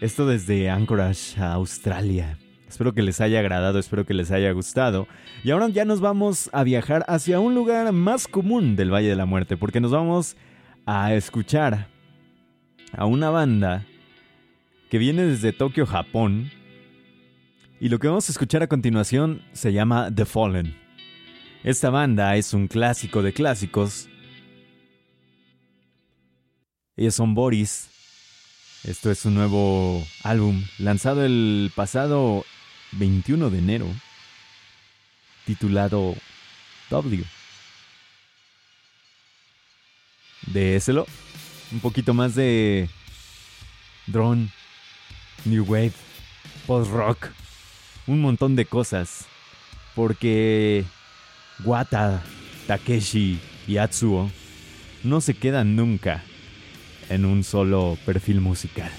Esto 0.00 0.26
desde 0.26 0.68
Anchorage, 0.68 1.40
Australia. 1.40 2.38
Espero 2.74 2.92
que 2.92 3.02
les 3.02 3.20
haya 3.20 3.38
agradado, 3.38 3.78
espero 3.78 4.04
que 4.04 4.14
les 4.14 4.32
haya 4.32 4.50
gustado. 4.50 5.06
Y 5.44 5.52
ahora 5.52 5.68
ya 5.68 5.84
nos 5.84 6.00
vamos 6.00 6.50
a 6.52 6.64
viajar 6.64 7.04
hacia 7.06 7.38
un 7.38 7.54
lugar 7.54 7.92
más 7.92 8.26
común 8.26 8.74
del 8.74 8.92
Valle 8.92 9.10
de 9.10 9.14
la 9.14 9.26
Muerte, 9.26 9.56
porque 9.56 9.80
nos 9.80 9.92
vamos 9.92 10.36
a 10.84 11.14
escuchar 11.14 11.86
a 12.90 13.06
una 13.06 13.30
banda 13.30 13.86
que 14.90 14.98
viene 14.98 15.22
desde 15.22 15.52
Tokio, 15.52 15.86
Japón. 15.86 16.50
Y 17.78 17.90
lo 17.90 18.00
que 18.00 18.08
vamos 18.08 18.28
a 18.28 18.32
escuchar 18.32 18.64
a 18.64 18.66
continuación 18.66 19.42
se 19.52 19.72
llama 19.72 20.10
The 20.12 20.24
Fallen. 20.24 20.76
Esta 21.62 21.90
banda 21.90 22.34
es 22.34 22.54
un 22.54 22.66
clásico 22.66 23.22
de 23.22 23.32
clásicos. 23.32 24.08
Ellos 26.96 27.14
son 27.14 27.36
Boris. 27.36 27.88
Esto 28.82 29.12
es 29.12 29.24
un 29.24 29.36
nuevo 29.36 30.04
álbum 30.24 30.64
lanzado 30.80 31.24
el 31.24 31.70
pasado 31.76 32.44
21 32.98 33.50
de 33.50 33.58
enero, 33.58 33.86
titulado 35.44 36.14
W. 36.90 37.24
Déselo. 40.46 41.06
Un 41.72 41.80
poquito 41.80 42.14
más 42.14 42.34
de 42.34 42.88
drone, 44.06 44.48
new 45.44 45.64
wave, 45.64 45.92
post 46.66 46.90
rock, 46.90 47.30
un 48.06 48.20
montón 48.20 48.54
de 48.54 48.66
cosas. 48.66 49.26
Porque 49.94 50.84
Wata, 51.64 52.22
Takeshi 52.66 53.40
y 53.66 53.76
Atsuo 53.78 54.30
no 55.02 55.20
se 55.20 55.34
quedan 55.34 55.76
nunca 55.76 56.22
en 57.08 57.24
un 57.24 57.44
solo 57.44 57.98
perfil 58.04 58.40
musical. 58.40 58.90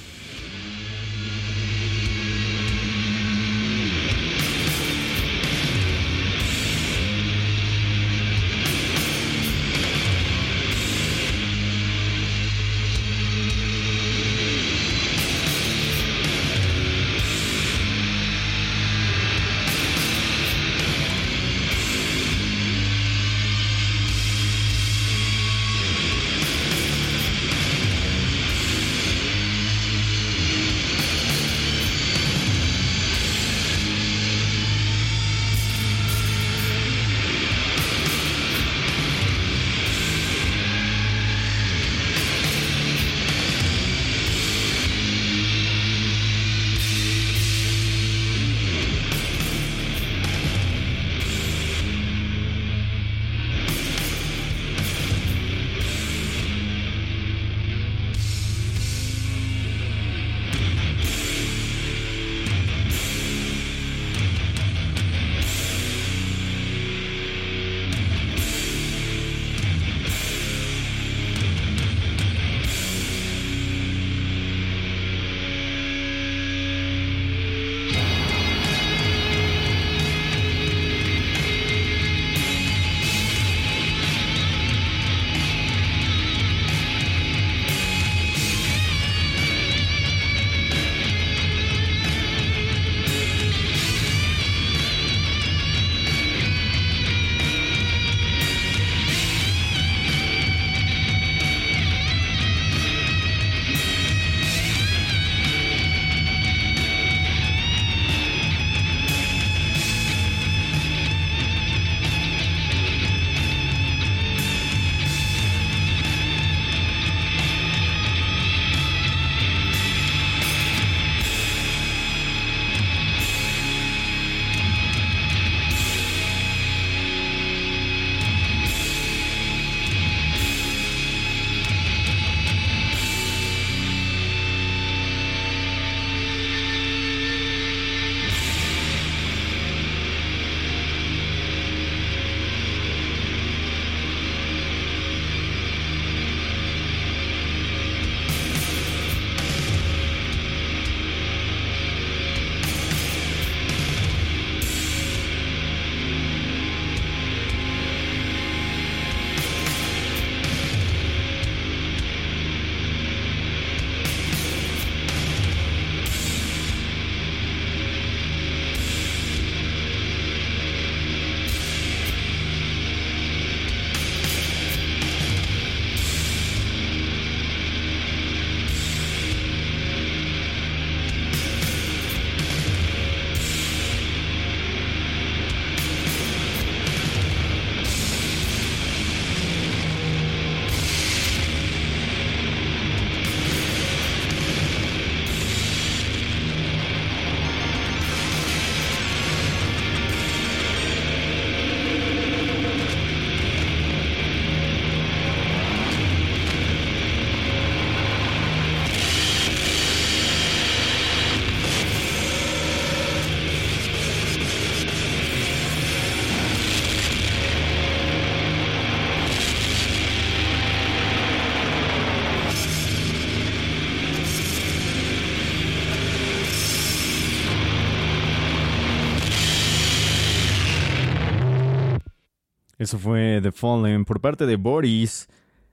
Fue 232.97 233.39
The 233.41 233.51
Fallen 233.51 234.05
por 234.05 234.21
parte 234.21 234.45
de 234.45 234.55
Boris, 234.55 235.27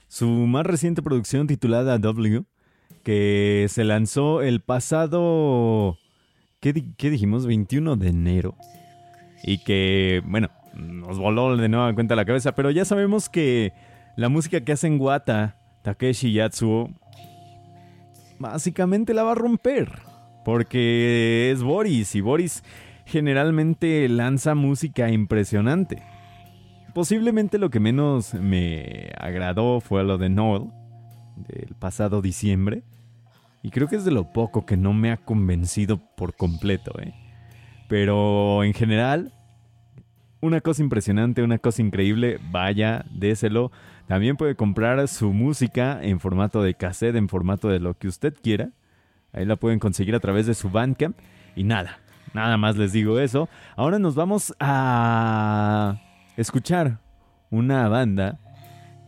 su 0.09 0.29
más 0.29 0.67
reciente 0.67 1.03
producción 1.03 1.47
titulada 1.47 1.99
W, 1.99 2.45
que 3.03 3.67
se 3.69 3.85
lanzó 3.85 4.43
el 4.43 4.61
pasado, 4.61 5.99
¿qué, 6.61 6.73
dijimos? 6.73 7.47
21 7.47 7.97
de 7.97 8.09
enero. 8.09 8.55
Y 9.45 9.59
que, 9.59 10.23
bueno, 10.27 10.51
nos 10.75 11.19
voló 11.19 11.57
de 11.57 11.69
nueva 11.69 11.95
cuenta 11.95 12.17
la 12.17 12.25
cabeza, 12.25 12.55
pero 12.55 12.71
ya 12.71 12.85
sabemos 12.85 13.29
que 13.29 13.73
la 14.17 14.29
música 14.29 14.61
que 14.61 14.73
hacen 14.73 15.01
Wata, 15.01 15.59
Takeshi 15.83 16.33
Yatsuo, 16.33 16.91
básicamente 18.39 19.15
la 19.15 19.23
va 19.23 19.33
a 19.33 19.37
romper. 19.37 20.03
Porque 20.45 21.51
es 21.53 21.63
Boris 21.63 22.15
y 22.15 22.21
Boris 22.21 22.65
generalmente 23.07 24.09
lanza 24.09 24.55
música 24.55 25.11
impresionante. 25.11 26.03
Posiblemente 26.95 27.59
lo 27.59 27.71
que 27.71 27.81
menos 27.81 28.35
me 28.35 29.13
agradó 29.19 29.81
fue 29.81 30.05
lo 30.05 30.19
de 30.19 30.29
Noel, 30.29 30.71
del 31.37 31.75
pasado 31.79 32.21
diciembre. 32.21 32.83
Y 33.63 33.71
creo 33.71 33.89
que 33.89 33.97
es 33.97 34.05
de 34.05 34.11
lo 34.11 34.33
poco 34.33 34.67
que 34.67 34.77
no 34.77 34.93
me 34.93 35.11
ha 35.11 35.17
convencido 35.17 36.01
por 36.17 36.37
completo, 36.37 36.93
¿eh? 37.01 37.15
Pero 37.89 38.65
en 38.65 38.75
general, 38.75 39.33
una 40.41 40.61
cosa 40.61 40.83
impresionante, 40.83 41.43
una 41.43 41.59
cosa 41.59 41.81
increíble, 41.81 42.39
vaya, 42.51 43.05
déselo. 43.11 43.71
También 44.07 44.37
puede 44.37 44.57
comprar 44.57 45.07
su 45.09 45.33
música 45.33 45.99
en 46.03 46.21
formato 46.21 46.63
de 46.63 46.75
cassette, 46.75 47.17
en 47.17 47.29
formato 47.29 47.69
de 47.69 47.81
lo 47.81 47.95
que 47.95 48.09
usted 48.09 48.35
quiera. 48.43 48.71
Ahí 49.33 49.47
la 49.47 49.57
pueden 49.57 49.79
conseguir 49.79 50.15
a 50.15 50.21
través 50.21 50.47
de 50.47 50.55
su 50.55 50.69
Bandcamp. 50.69 51.17
Y 51.55 51.65
nada, 51.65 52.01
nada 52.35 52.57
más 52.59 52.77
les 52.77 52.93
digo 52.93 53.19
eso. 53.19 53.49
Ahora 53.77 53.99
nos 53.99 54.15
vamos 54.15 54.55
a 54.59 56.01
escuchar 56.37 56.99
una 57.51 57.89
banda 57.89 58.39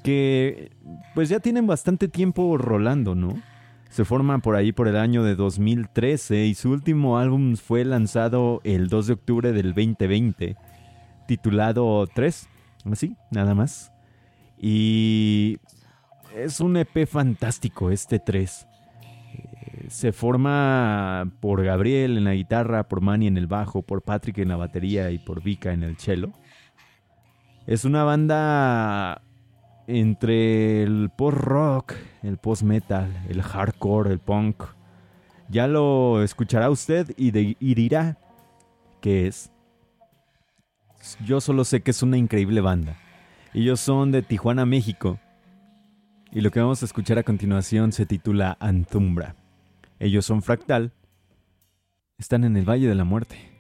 que 0.03 0.71
pues 1.15 1.29
ya 1.29 1.41
tienen 1.41 1.67
bastante 1.67 2.09
tiempo 2.09 2.59
rolando, 2.59 3.15
¿no? 3.15 3.43
Se 3.89 4.05
forma 4.05 4.39
por 4.41 4.57
ahí 4.57 4.73
por 4.73 4.89
el 4.89 4.97
año 4.97 5.23
de 5.23 5.35
2013 5.35 6.47
y 6.47 6.55
su 6.55 6.71
último 6.71 7.19
álbum 7.19 7.57
fue 7.57 7.85
lanzado 7.85 8.61
el 8.65 8.89
2 8.89 9.07
de 9.07 9.13
octubre 9.13 9.53
del 9.53 9.73
2020, 9.73 10.57
titulado 11.27 12.07
3, 12.13 12.49
así, 12.91 13.17
nada 13.31 13.55
más. 13.55 13.93
Y 14.59 15.59
es 16.37 16.61
un 16.61 16.77
EP 16.77 17.07
fantástico 17.07 17.91
este 17.91 18.19
3. 18.19 18.67
Eh, 19.33 19.87
se 19.89 20.13
forma 20.13 21.31
por 21.41 21.65
Gabriel 21.65 22.19
en 22.19 22.25
la 22.25 22.35
guitarra, 22.35 22.89
por 22.89 23.01
Manny 23.01 23.29
en 23.29 23.39
el 23.39 23.47
bajo, 23.47 23.83
por 23.83 24.03
Patrick 24.03 24.39
en 24.39 24.49
la 24.49 24.57
batería 24.57 25.11
y 25.13 25.19
por 25.19 25.43
Vika 25.43 25.73
en 25.73 25.83
el 25.83 25.97
cello. 25.99 26.33
Es 27.67 27.87
una 27.87 28.05
banda 28.05 29.23
entre 29.87 30.83
el 30.83 31.11
post-rock, 31.17 31.95
el 32.23 32.37
post-metal, 32.37 33.25
el 33.29 33.43
hardcore, 33.43 34.13
el 34.13 34.19
punk. 34.19 34.65
Ya 35.49 35.67
lo 35.67 36.23
escuchará 36.23 36.69
usted 36.69 37.15
y, 37.17 37.31
dirá 37.31 38.19
qué 39.01 39.27
es. 39.27 39.51
Yo 41.25 41.41
solo 41.41 41.65
sé 41.65 41.83
que 41.83 41.91
es 41.91 42.03
una 42.03 42.19
increíble 42.19 42.61
banda. 42.61 42.97
Ellos 43.55 43.81
son 43.81 44.13
de 44.13 44.23
Tijuana, 44.23 44.67
México. 44.67 45.19
Y 46.33 46.43
lo 46.43 46.51
que 46.51 46.61
vamos 46.61 46.83
a 46.83 46.87
escuchar 46.87 47.19
a 47.19 47.23
continuación 47.23 47.93
se 47.93 48.05
titula 48.05 48.57
Antumbra. 48.61 49.37
Ellos 50.01 50.27
son 50.27 50.43
Fractal. 50.43 50.93
Están 52.19 52.45
en 52.45 52.57
el 52.57 52.69
Valle 52.69 52.89
de 52.89 52.95
la 52.95 53.05
Muerte. 53.05 53.54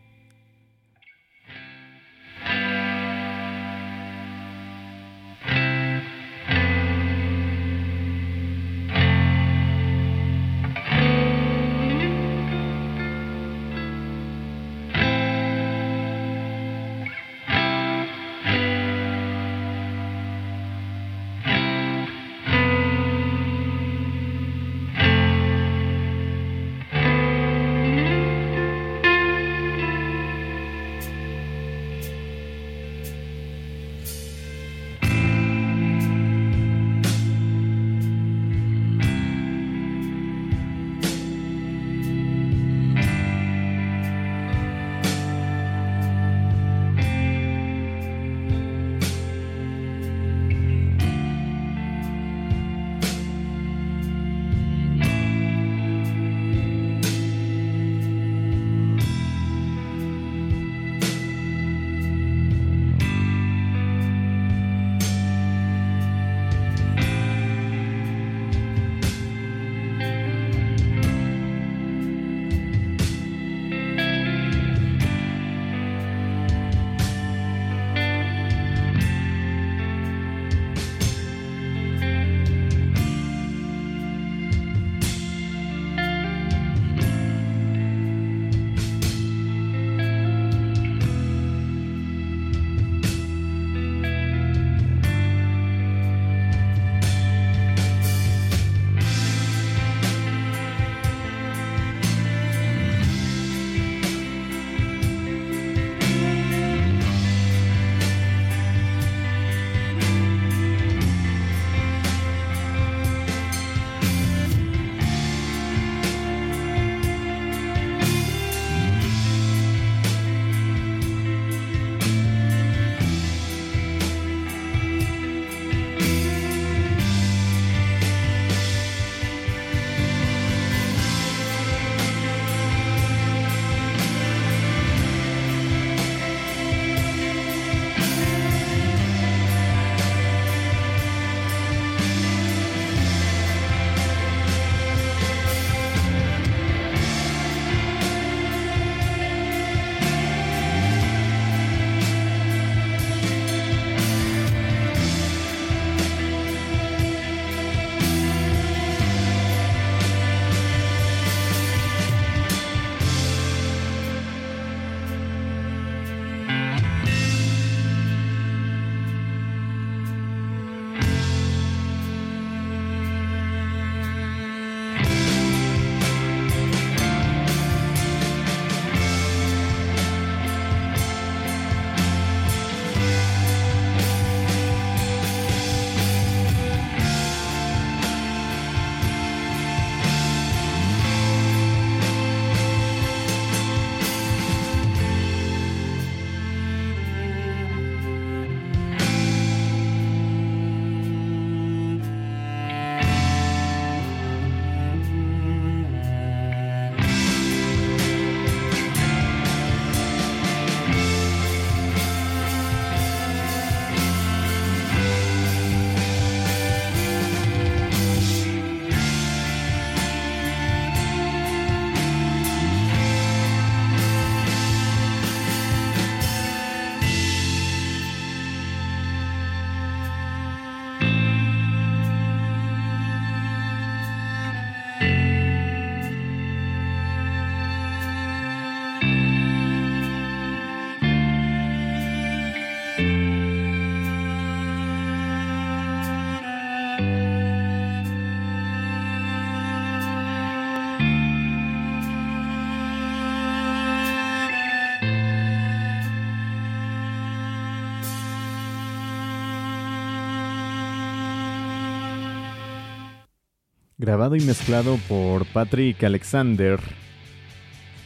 Grabado 264.05 264.37
y 264.37 264.41
mezclado 264.43 264.99
por 265.09 265.47
Patrick 265.47 266.05
Alexander 266.05 266.79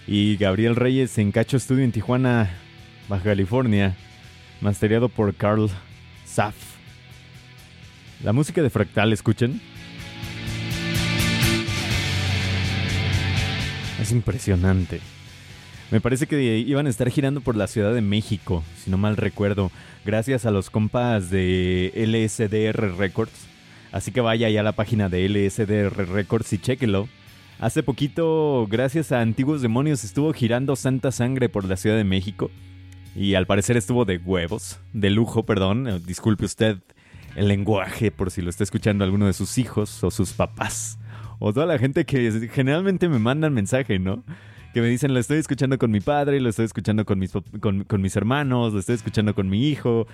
y 0.06 0.36
Gabriel 0.36 0.76
Reyes 0.76 1.18
en 1.18 1.32
Cacho 1.32 1.58
Studio 1.58 1.82
en 1.82 1.90
Tijuana, 1.90 2.50
Baja 3.08 3.24
California, 3.24 3.96
masteriado 4.60 5.08
por 5.08 5.34
Carl 5.34 5.68
Saff. 6.24 6.54
La 8.22 8.32
música 8.32 8.62
de 8.62 8.70
Fractal, 8.70 9.12
escuchen. 9.12 9.60
Es 14.00 14.12
impresionante. 14.12 15.00
Me 15.90 16.00
parece 16.00 16.28
que 16.28 16.58
iban 16.58 16.86
a 16.86 16.90
estar 16.90 17.10
girando 17.10 17.40
por 17.40 17.56
la 17.56 17.66
Ciudad 17.66 17.92
de 17.92 18.02
México, 18.02 18.62
si 18.84 18.88
no 18.88 18.98
mal 18.98 19.16
recuerdo, 19.16 19.72
gracias 20.04 20.46
a 20.46 20.52
los 20.52 20.70
compas 20.70 21.28
de 21.28 21.92
LSDR 21.96 22.96
Records. 22.96 23.48
Así 23.92 24.12
que 24.12 24.20
vaya 24.20 24.48
ya 24.50 24.60
a 24.60 24.64
la 24.64 24.72
página 24.72 25.08
de 25.08 25.28
LSDR 25.28 26.08
Records 26.08 26.52
y 26.52 26.58
chéquelo. 26.58 27.08
Hace 27.58 27.82
poquito, 27.82 28.66
gracias 28.70 29.10
a 29.10 29.20
Antiguos 29.20 29.62
Demonios, 29.62 30.04
estuvo 30.04 30.32
girando 30.32 30.76
Santa 30.76 31.10
Sangre 31.10 31.48
por 31.48 31.64
la 31.64 31.76
Ciudad 31.76 31.96
de 31.96 32.04
México. 32.04 32.50
Y 33.16 33.34
al 33.34 33.46
parecer 33.46 33.76
estuvo 33.76 34.04
de 34.04 34.18
huevos, 34.18 34.78
de 34.92 35.10
lujo, 35.10 35.44
perdón. 35.44 36.02
Disculpe 36.06 36.44
usted 36.44 36.78
el 37.34 37.48
lenguaje 37.48 38.10
por 38.10 38.30
si 38.30 38.42
lo 38.42 38.50
está 38.50 38.62
escuchando 38.62 39.04
alguno 39.04 39.26
de 39.26 39.32
sus 39.32 39.58
hijos 39.58 40.04
o 40.04 40.10
sus 40.10 40.32
papás. 40.32 40.98
O 41.40 41.52
toda 41.52 41.66
la 41.66 41.78
gente 41.78 42.04
que 42.04 42.48
generalmente 42.52 43.08
me 43.08 43.18
mandan 43.18 43.54
mensaje, 43.54 43.98
¿no? 43.98 44.22
Que 44.72 44.82
me 44.82 44.88
dicen, 44.88 45.14
lo 45.14 45.20
estoy 45.20 45.38
escuchando 45.38 45.78
con 45.78 45.90
mi 45.90 46.00
padre, 46.00 46.40
lo 46.40 46.50
estoy 46.50 46.66
escuchando 46.66 47.04
con 47.04 47.18
mis, 47.18 47.32
con, 47.60 48.02
mis 48.02 48.16
hermanos, 48.16 48.74
lo 48.74 48.80
estoy 48.80 48.96
escuchando 48.96 49.34
con 49.34 49.48
mi 49.48 49.66
hijo. 49.66 50.06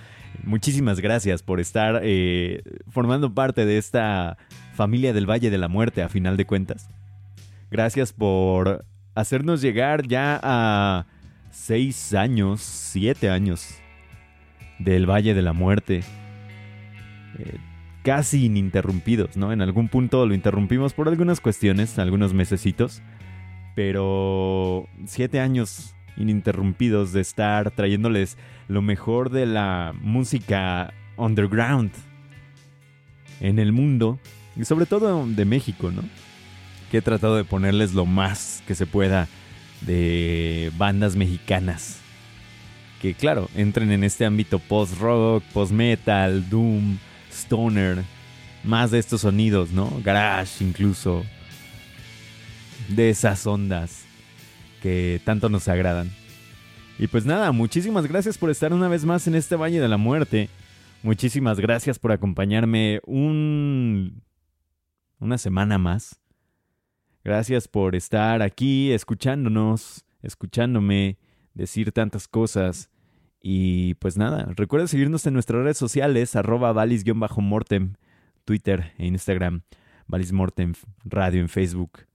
Muchísimas 0.43 1.01
gracias 1.01 1.43
por 1.43 1.59
estar 1.59 1.99
eh, 2.03 2.63
formando 2.89 3.33
parte 3.33 3.65
de 3.65 3.77
esta 3.77 4.37
familia 4.73 5.13
del 5.13 5.29
Valle 5.29 5.49
de 5.49 5.57
la 5.57 5.67
Muerte, 5.67 6.03
a 6.03 6.09
final 6.09 6.37
de 6.37 6.45
cuentas. 6.45 6.89
Gracias 7.69 8.13
por 8.13 8.85
hacernos 9.13 9.61
llegar 9.61 10.07
ya 10.07 10.39
a 10.41 11.05
seis 11.51 12.13
años, 12.13 12.61
siete 12.61 13.29
años 13.29 13.75
del 14.79 15.09
Valle 15.09 15.33
de 15.33 15.41
la 15.41 15.51
Muerte. 15.51 16.03
Eh, 17.39 17.57
casi 18.03 18.45
ininterrumpidos, 18.45 19.35
¿no? 19.35 19.51
En 19.51 19.61
algún 19.61 19.89
punto 19.89 20.25
lo 20.25 20.33
interrumpimos 20.33 20.93
por 20.93 21.09
algunas 21.09 21.41
cuestiones, 21.41 21.99
algunos 21.99 22.33
mesecitos 22.33 23.01
pero 23.75 24.87
siete 25.05 25.39
años 25.39 25.93
ininterrumpidos 26.17 27.11
de 27.13 27.21
estar 27.21 27.71
trayéndoles 27.71 28.37
lo 28.67 28.81
mejor 28.81 29.29
de 29.29 29.45
la 29.45 29.93
música 30.01 30.93
underground 31.17 31.91
en 33.41 33.59
el 33.59 33.73
mundo 33.73 34.19
y 34.55 34.65
sobre 34.65 34.85
todo 34.85 35.27
de 35.27 35.45
México, 35.45 35.91
¿no? 35.91 36.01
Que 36.89 36.97
he 36.97 37.01
tratado 37.01 37.35
de 37.35 37.43
ponerles 37.43 37.93
lo 37.93 38.05
más 38.05 38.63
que 38.65 38.75
se 38.75 38.85
pueda 38.85 39.27
de 39.81 40.71
bandas 40.77 41.15
mexicanas 41.15 42.01
que 43.01 43.13
claro, 43.13 43.49
entren 43.55 43.91
en 43.91 44.03
este 44.03 44.25
ámbito 44.25 44.59
post-rock, 44.59 45.43
post-metal, 45.53 46.49
doom, 46.49 46.97
stoner, 47.31 48.03
más 48.63 48.91
de 48.91 48.99
estos 48.99 49.21
sonidos, 49.21 49.71
¿no? 49.71 49.91
Garage 50.03 50.63
incluso, 50.63 51.23
de 52.89 53.09
esas 53.09 53.45
ondas 53.47 54.05
que 54.81 55.21
tanto 55.25 55.49
nos 55.49 55.67
agradan. 55.67 56.11
Y 56.97 57.07
pues 57.07 57.25
nada, 57.25 57.51
muchísimas 57.51 58.07
gracias 58.07 58.37
por 58.37 58.49
estar 58.49 58.73
una 58.73 58.87
vez 58.87 59.03
más 59.05 59.27
en 59.27 59.35
este 59.35 59.55
Valle 59.55 59.79
de 59.79 59.87
la 59.87 59.97
Muerte. 59.97 60.49
Muchísimas 61.03 61.59
gracias 61.59 61.99
por 61.99 62.11
acompañarme 62.11 63.01
un 63.05 64.23
una 65.19 65.37
semana 65.37 65.77
más. 65.77 66.21
Gracias 67.23 67.67
por 67.67 67.95
estar 67.95 68.41
aquí 68.41 68.91
escuchándonos, 68.91 70.05
escuchándome 70.21 71.17
decir 71.53 71.91
tantas 71.91 72.27
cosas. 72.27 72.89
Y 73.41 73.95
pues 73.95 74.17
nada, 74.17 74.47
recuerda 74.55 74.87
seguirnos 74.87 75.25
en 75.25 75.33
nuestras 75.33 75.61
redes 75.61 75.77
sociales, 75.77 76.35
arroba 76.35 76.71
valis-mortem, 76.73 77.95
Twitter 78.43 78.93
e 78.97 79.07
Instagram, 79.07 79.61
valis-mortem 80.07 80.73
radio 81.03 81.41
en 81.41 81.49
Facebook. 81.49 82.05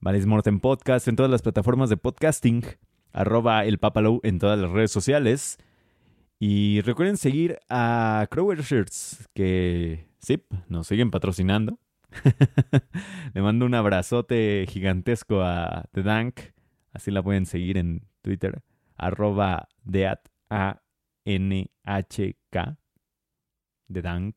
Morten 0.00 0.60
Podcast 0.60 1.08
en 1.08 1.16
todas 1.16 1.30
las 1.30 1.42
plataformas 1.42 1.90
de 1.90 1.96
podcasting, 1.96 2.62
arroba 3.12 3.64
el 3.64 3.78
Papalow 3.78 4.20
en 4.22 4.38
todas 4.38 4.58
las 4.58 4.70
redes 4.70 4.90
sociales. 4.90 5.58
Y 6.38 6.82
recuerden 6.82 7.16
seguir 7.16 7.58
a 7.70 8.26
Crower 8.30 8.62
Shirts, 8.62 9.28
que 9.34 10.06
sí, 10.18 10.42
nos 10.68 10.86
siguen 10.86 11.10
patrocinando. 11.10 11.78
Le 13.34 13.40
mando 13.42 13.64
un 13.66 13.74
abrazote 13.74 14.66
gigantesco 14.68 15.42
a 15.42 15.86
The 15.92 16.02
Dank. 16.02 16.40
Así 16.92 17.10
la 17.10 17.22
pueden 17.22 17.46
seguir 17.46 17.78
en 17.78 18.06
Twitter. 18.22 18.62
Arroba 18.96 19.68
Deat 19.84 20.20
A 20.50 20.82
N 21.24 21.70
H 21.84 22.36
K. 22.50 22.78
The 23.92 24.02
Dank. 24.02 24.36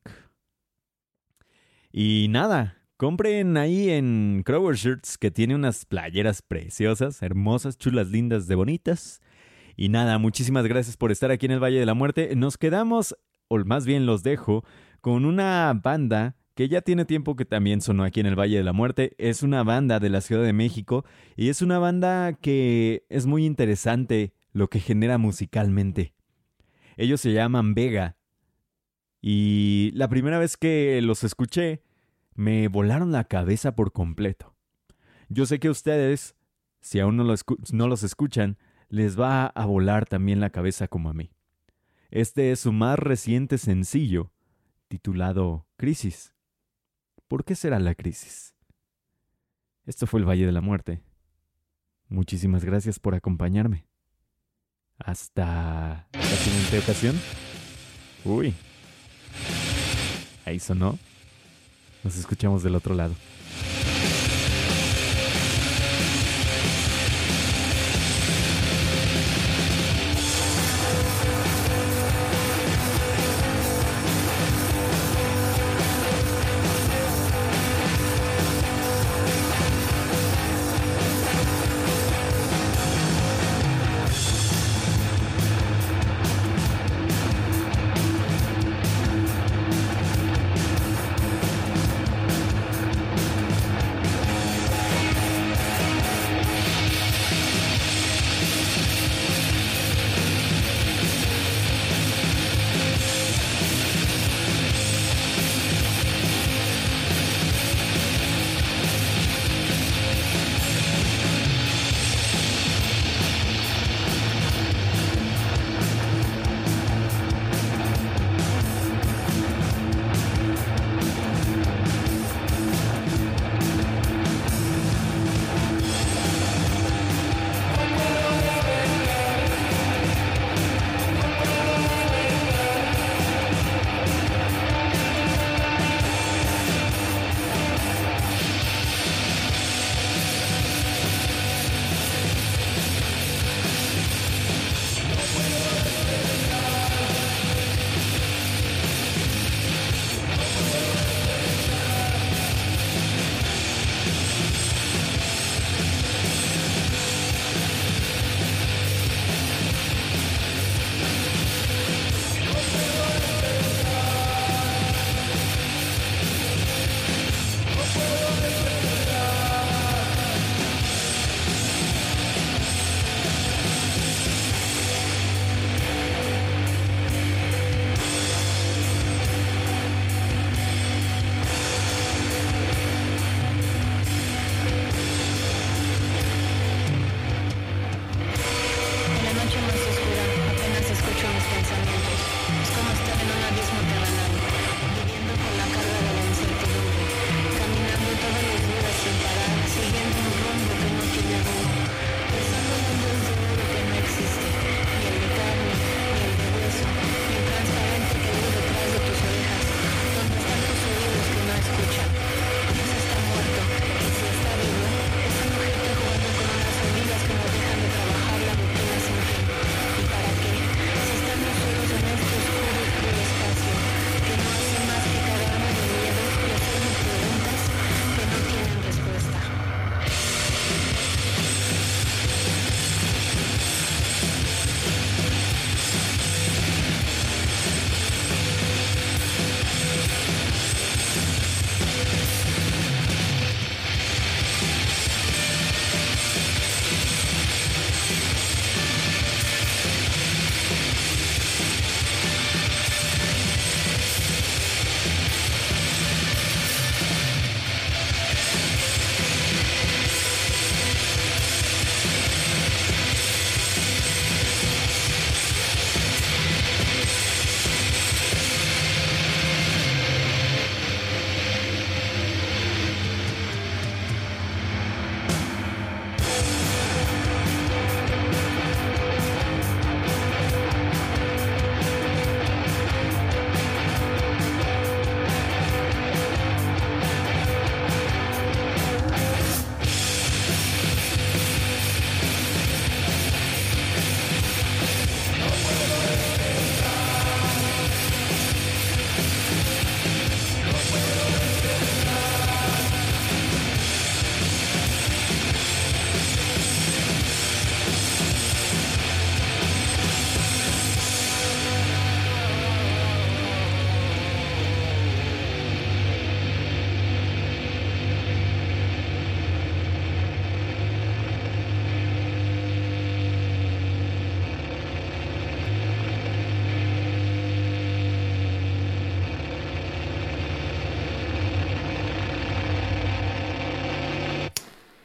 Y 1.92 2.28
nada, 2.30 2.79
Compren 3.00 3.56
ahí 3.56 3.88
en 3.88 4.42
Crower 4.44 4.76
Shirts 4.76 5.16
que 5.16 5.30
tiene 5.30 5.54
unas 5.54 5.86
playeras 5.86 6.42
preciosas, 6.42 7.22
hermosas, 7.22 7.78
chulas, 7.78 8.10
lindas, 8.10 8.46
de 8.46 8.54
bonitas. 8.54 9.22
Y 9.74 9.88
nada, 9.88 10.18
muchísimas 10.18 10.66
gracias 10.66 10.98
por 10.98 11.10
estar 11.10 11.30
aquí 11.30 11.46
en 11.46 11.52
el 11.52 11.62
Valle 11.62 11.78
de 11.78 11.86
la 11.86 11.94
Muerte. 11.94 12.36
Nos 12.36 12.58
quedamos, 12.58 13.16
o 13.48 13.56
más 13.64 13.86
bien 13.86 14.04
los 14.04 14.22
dejo, 14.22 14.66
con 15.00 15.24
una 15.24 15.72
banda 15.82 16.36
que 16.54 16.68
ya 16.68 16.82
tiene 16.82 17.06
tiempo 17.06 17.36
que 17.36 17.46
también 17.46 17.80
sonó 17.80 18.04
aquí 18.04 18.20
en 18.20 18.26
el 18.26 18.38
Valle 18.38 18.58
de 18.58 18.64
la 18.64 18.74
Muerte. 18.74 19.14
Es 19.16 19.42
una 19.42 19.62
banda 19.62 19.98
de 19.98 20.10
la 20.10 20.20
Ciudad 20.20 20.42
de 20.42 20.52
México 20.52 21.06
y 21.36 21.48
es 21.48 21.62
una 21.62 21.78
banda 21.78 22.34
que 22.34 23.06
es 23.08 23.24
muy 23.24 23.46
interesante 23.46 24.34
lo 24.52 24.68
que 24.68 24.78
genera 24.78 25.16
musicalmente. 25.16 26.12
Ellos 26.98 27.22
se 27.22 27.32
llaman 27.32 27.72
Vega. 27.72 28.18
Y 29.22 29.90
la 29.94 30.08
primera 30.08 30.38
vez 30.38 30.58
que 30.58 31.00
los 31.00 31.24
escuché, 31.24 31.80
me 32.40 32.68
volaron 32.68 33.12
la 33.12 33.24
cabeza 33.24 33.76
por 33.76 33.92
completo. 33.92 34.56
Yo 35.28 35.44
sé 35.44 35.60
que 35.60 35.68
ustedes, 35.68 36.34
si 36.80 36.98
aún 36.98 37.18
no, 37.18 37.24
no 37.24 37.86
los 37.86 38.02
escuchan, 38.02 38.56
les 38.88 39.20
va 39.20 39.46
a 39.46 39.66
volar 39.66 40.06
también 40.06 40.40
la 40.40 40.48
cabeza 40.48 40.88
como 40.88 41.10
a 41.10 41.12
mí. 41.12 41.32
Este 42.10 42.50
es 42.50 42.60
su 42.60 42.72
más 42.72 42.98
reciente 42.98 43.58
sencillo, 43.58 44.32
titulado 44.88 45.66
Crisis. 45.76 46.34
¿Por 47.28 47.44
qué 47.44 47.54
será 47.54 47.78
la 47.78 47.94
crisis? 47.94 48.54
Esto 49.84 50.06
fue 50.06 50.20
el 50.20 50.26
Valle 50.26 50.46
de 50.46 50.52
la 50.52 50.62
Muerte. 50.62 51.02
Muchísimas 52.08 52.64
gracias 52.64 52.98
por 52.98 53.14
acompañarme. 53.14 53.86
Hasta 54.96 56.08
la 56.14 56.22
siguiente 56.22 56.78
ocasión. 56.78 57.20
Uy. 58.24 58.54
Ahí 60.46 60.58
sonó. 60.58 60.98
Nos 62.02 62.16
escuchamos 62.16 62.62
del 62.62 62.74
otro 62.74 62.94
lado. 62.94 63.14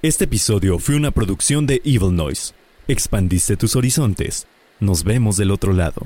Este 0.05 0.25
episodio 0.25 0.77
fue 0.77 0.95
una 0.95 1.09
producción 1.09 1.65
de 1.65 1.81
Evil 1.83 2.15
Noise. 2.15 2.53
Expandiste 2.87 3.57
tus 3.57 3.75
horizontes. 3.75 4.45
Nos 4.79 5.03
vemos 5.03 5.35
del 5.35 5.49
otro 5.49 5.73
lado. 5.73 6.04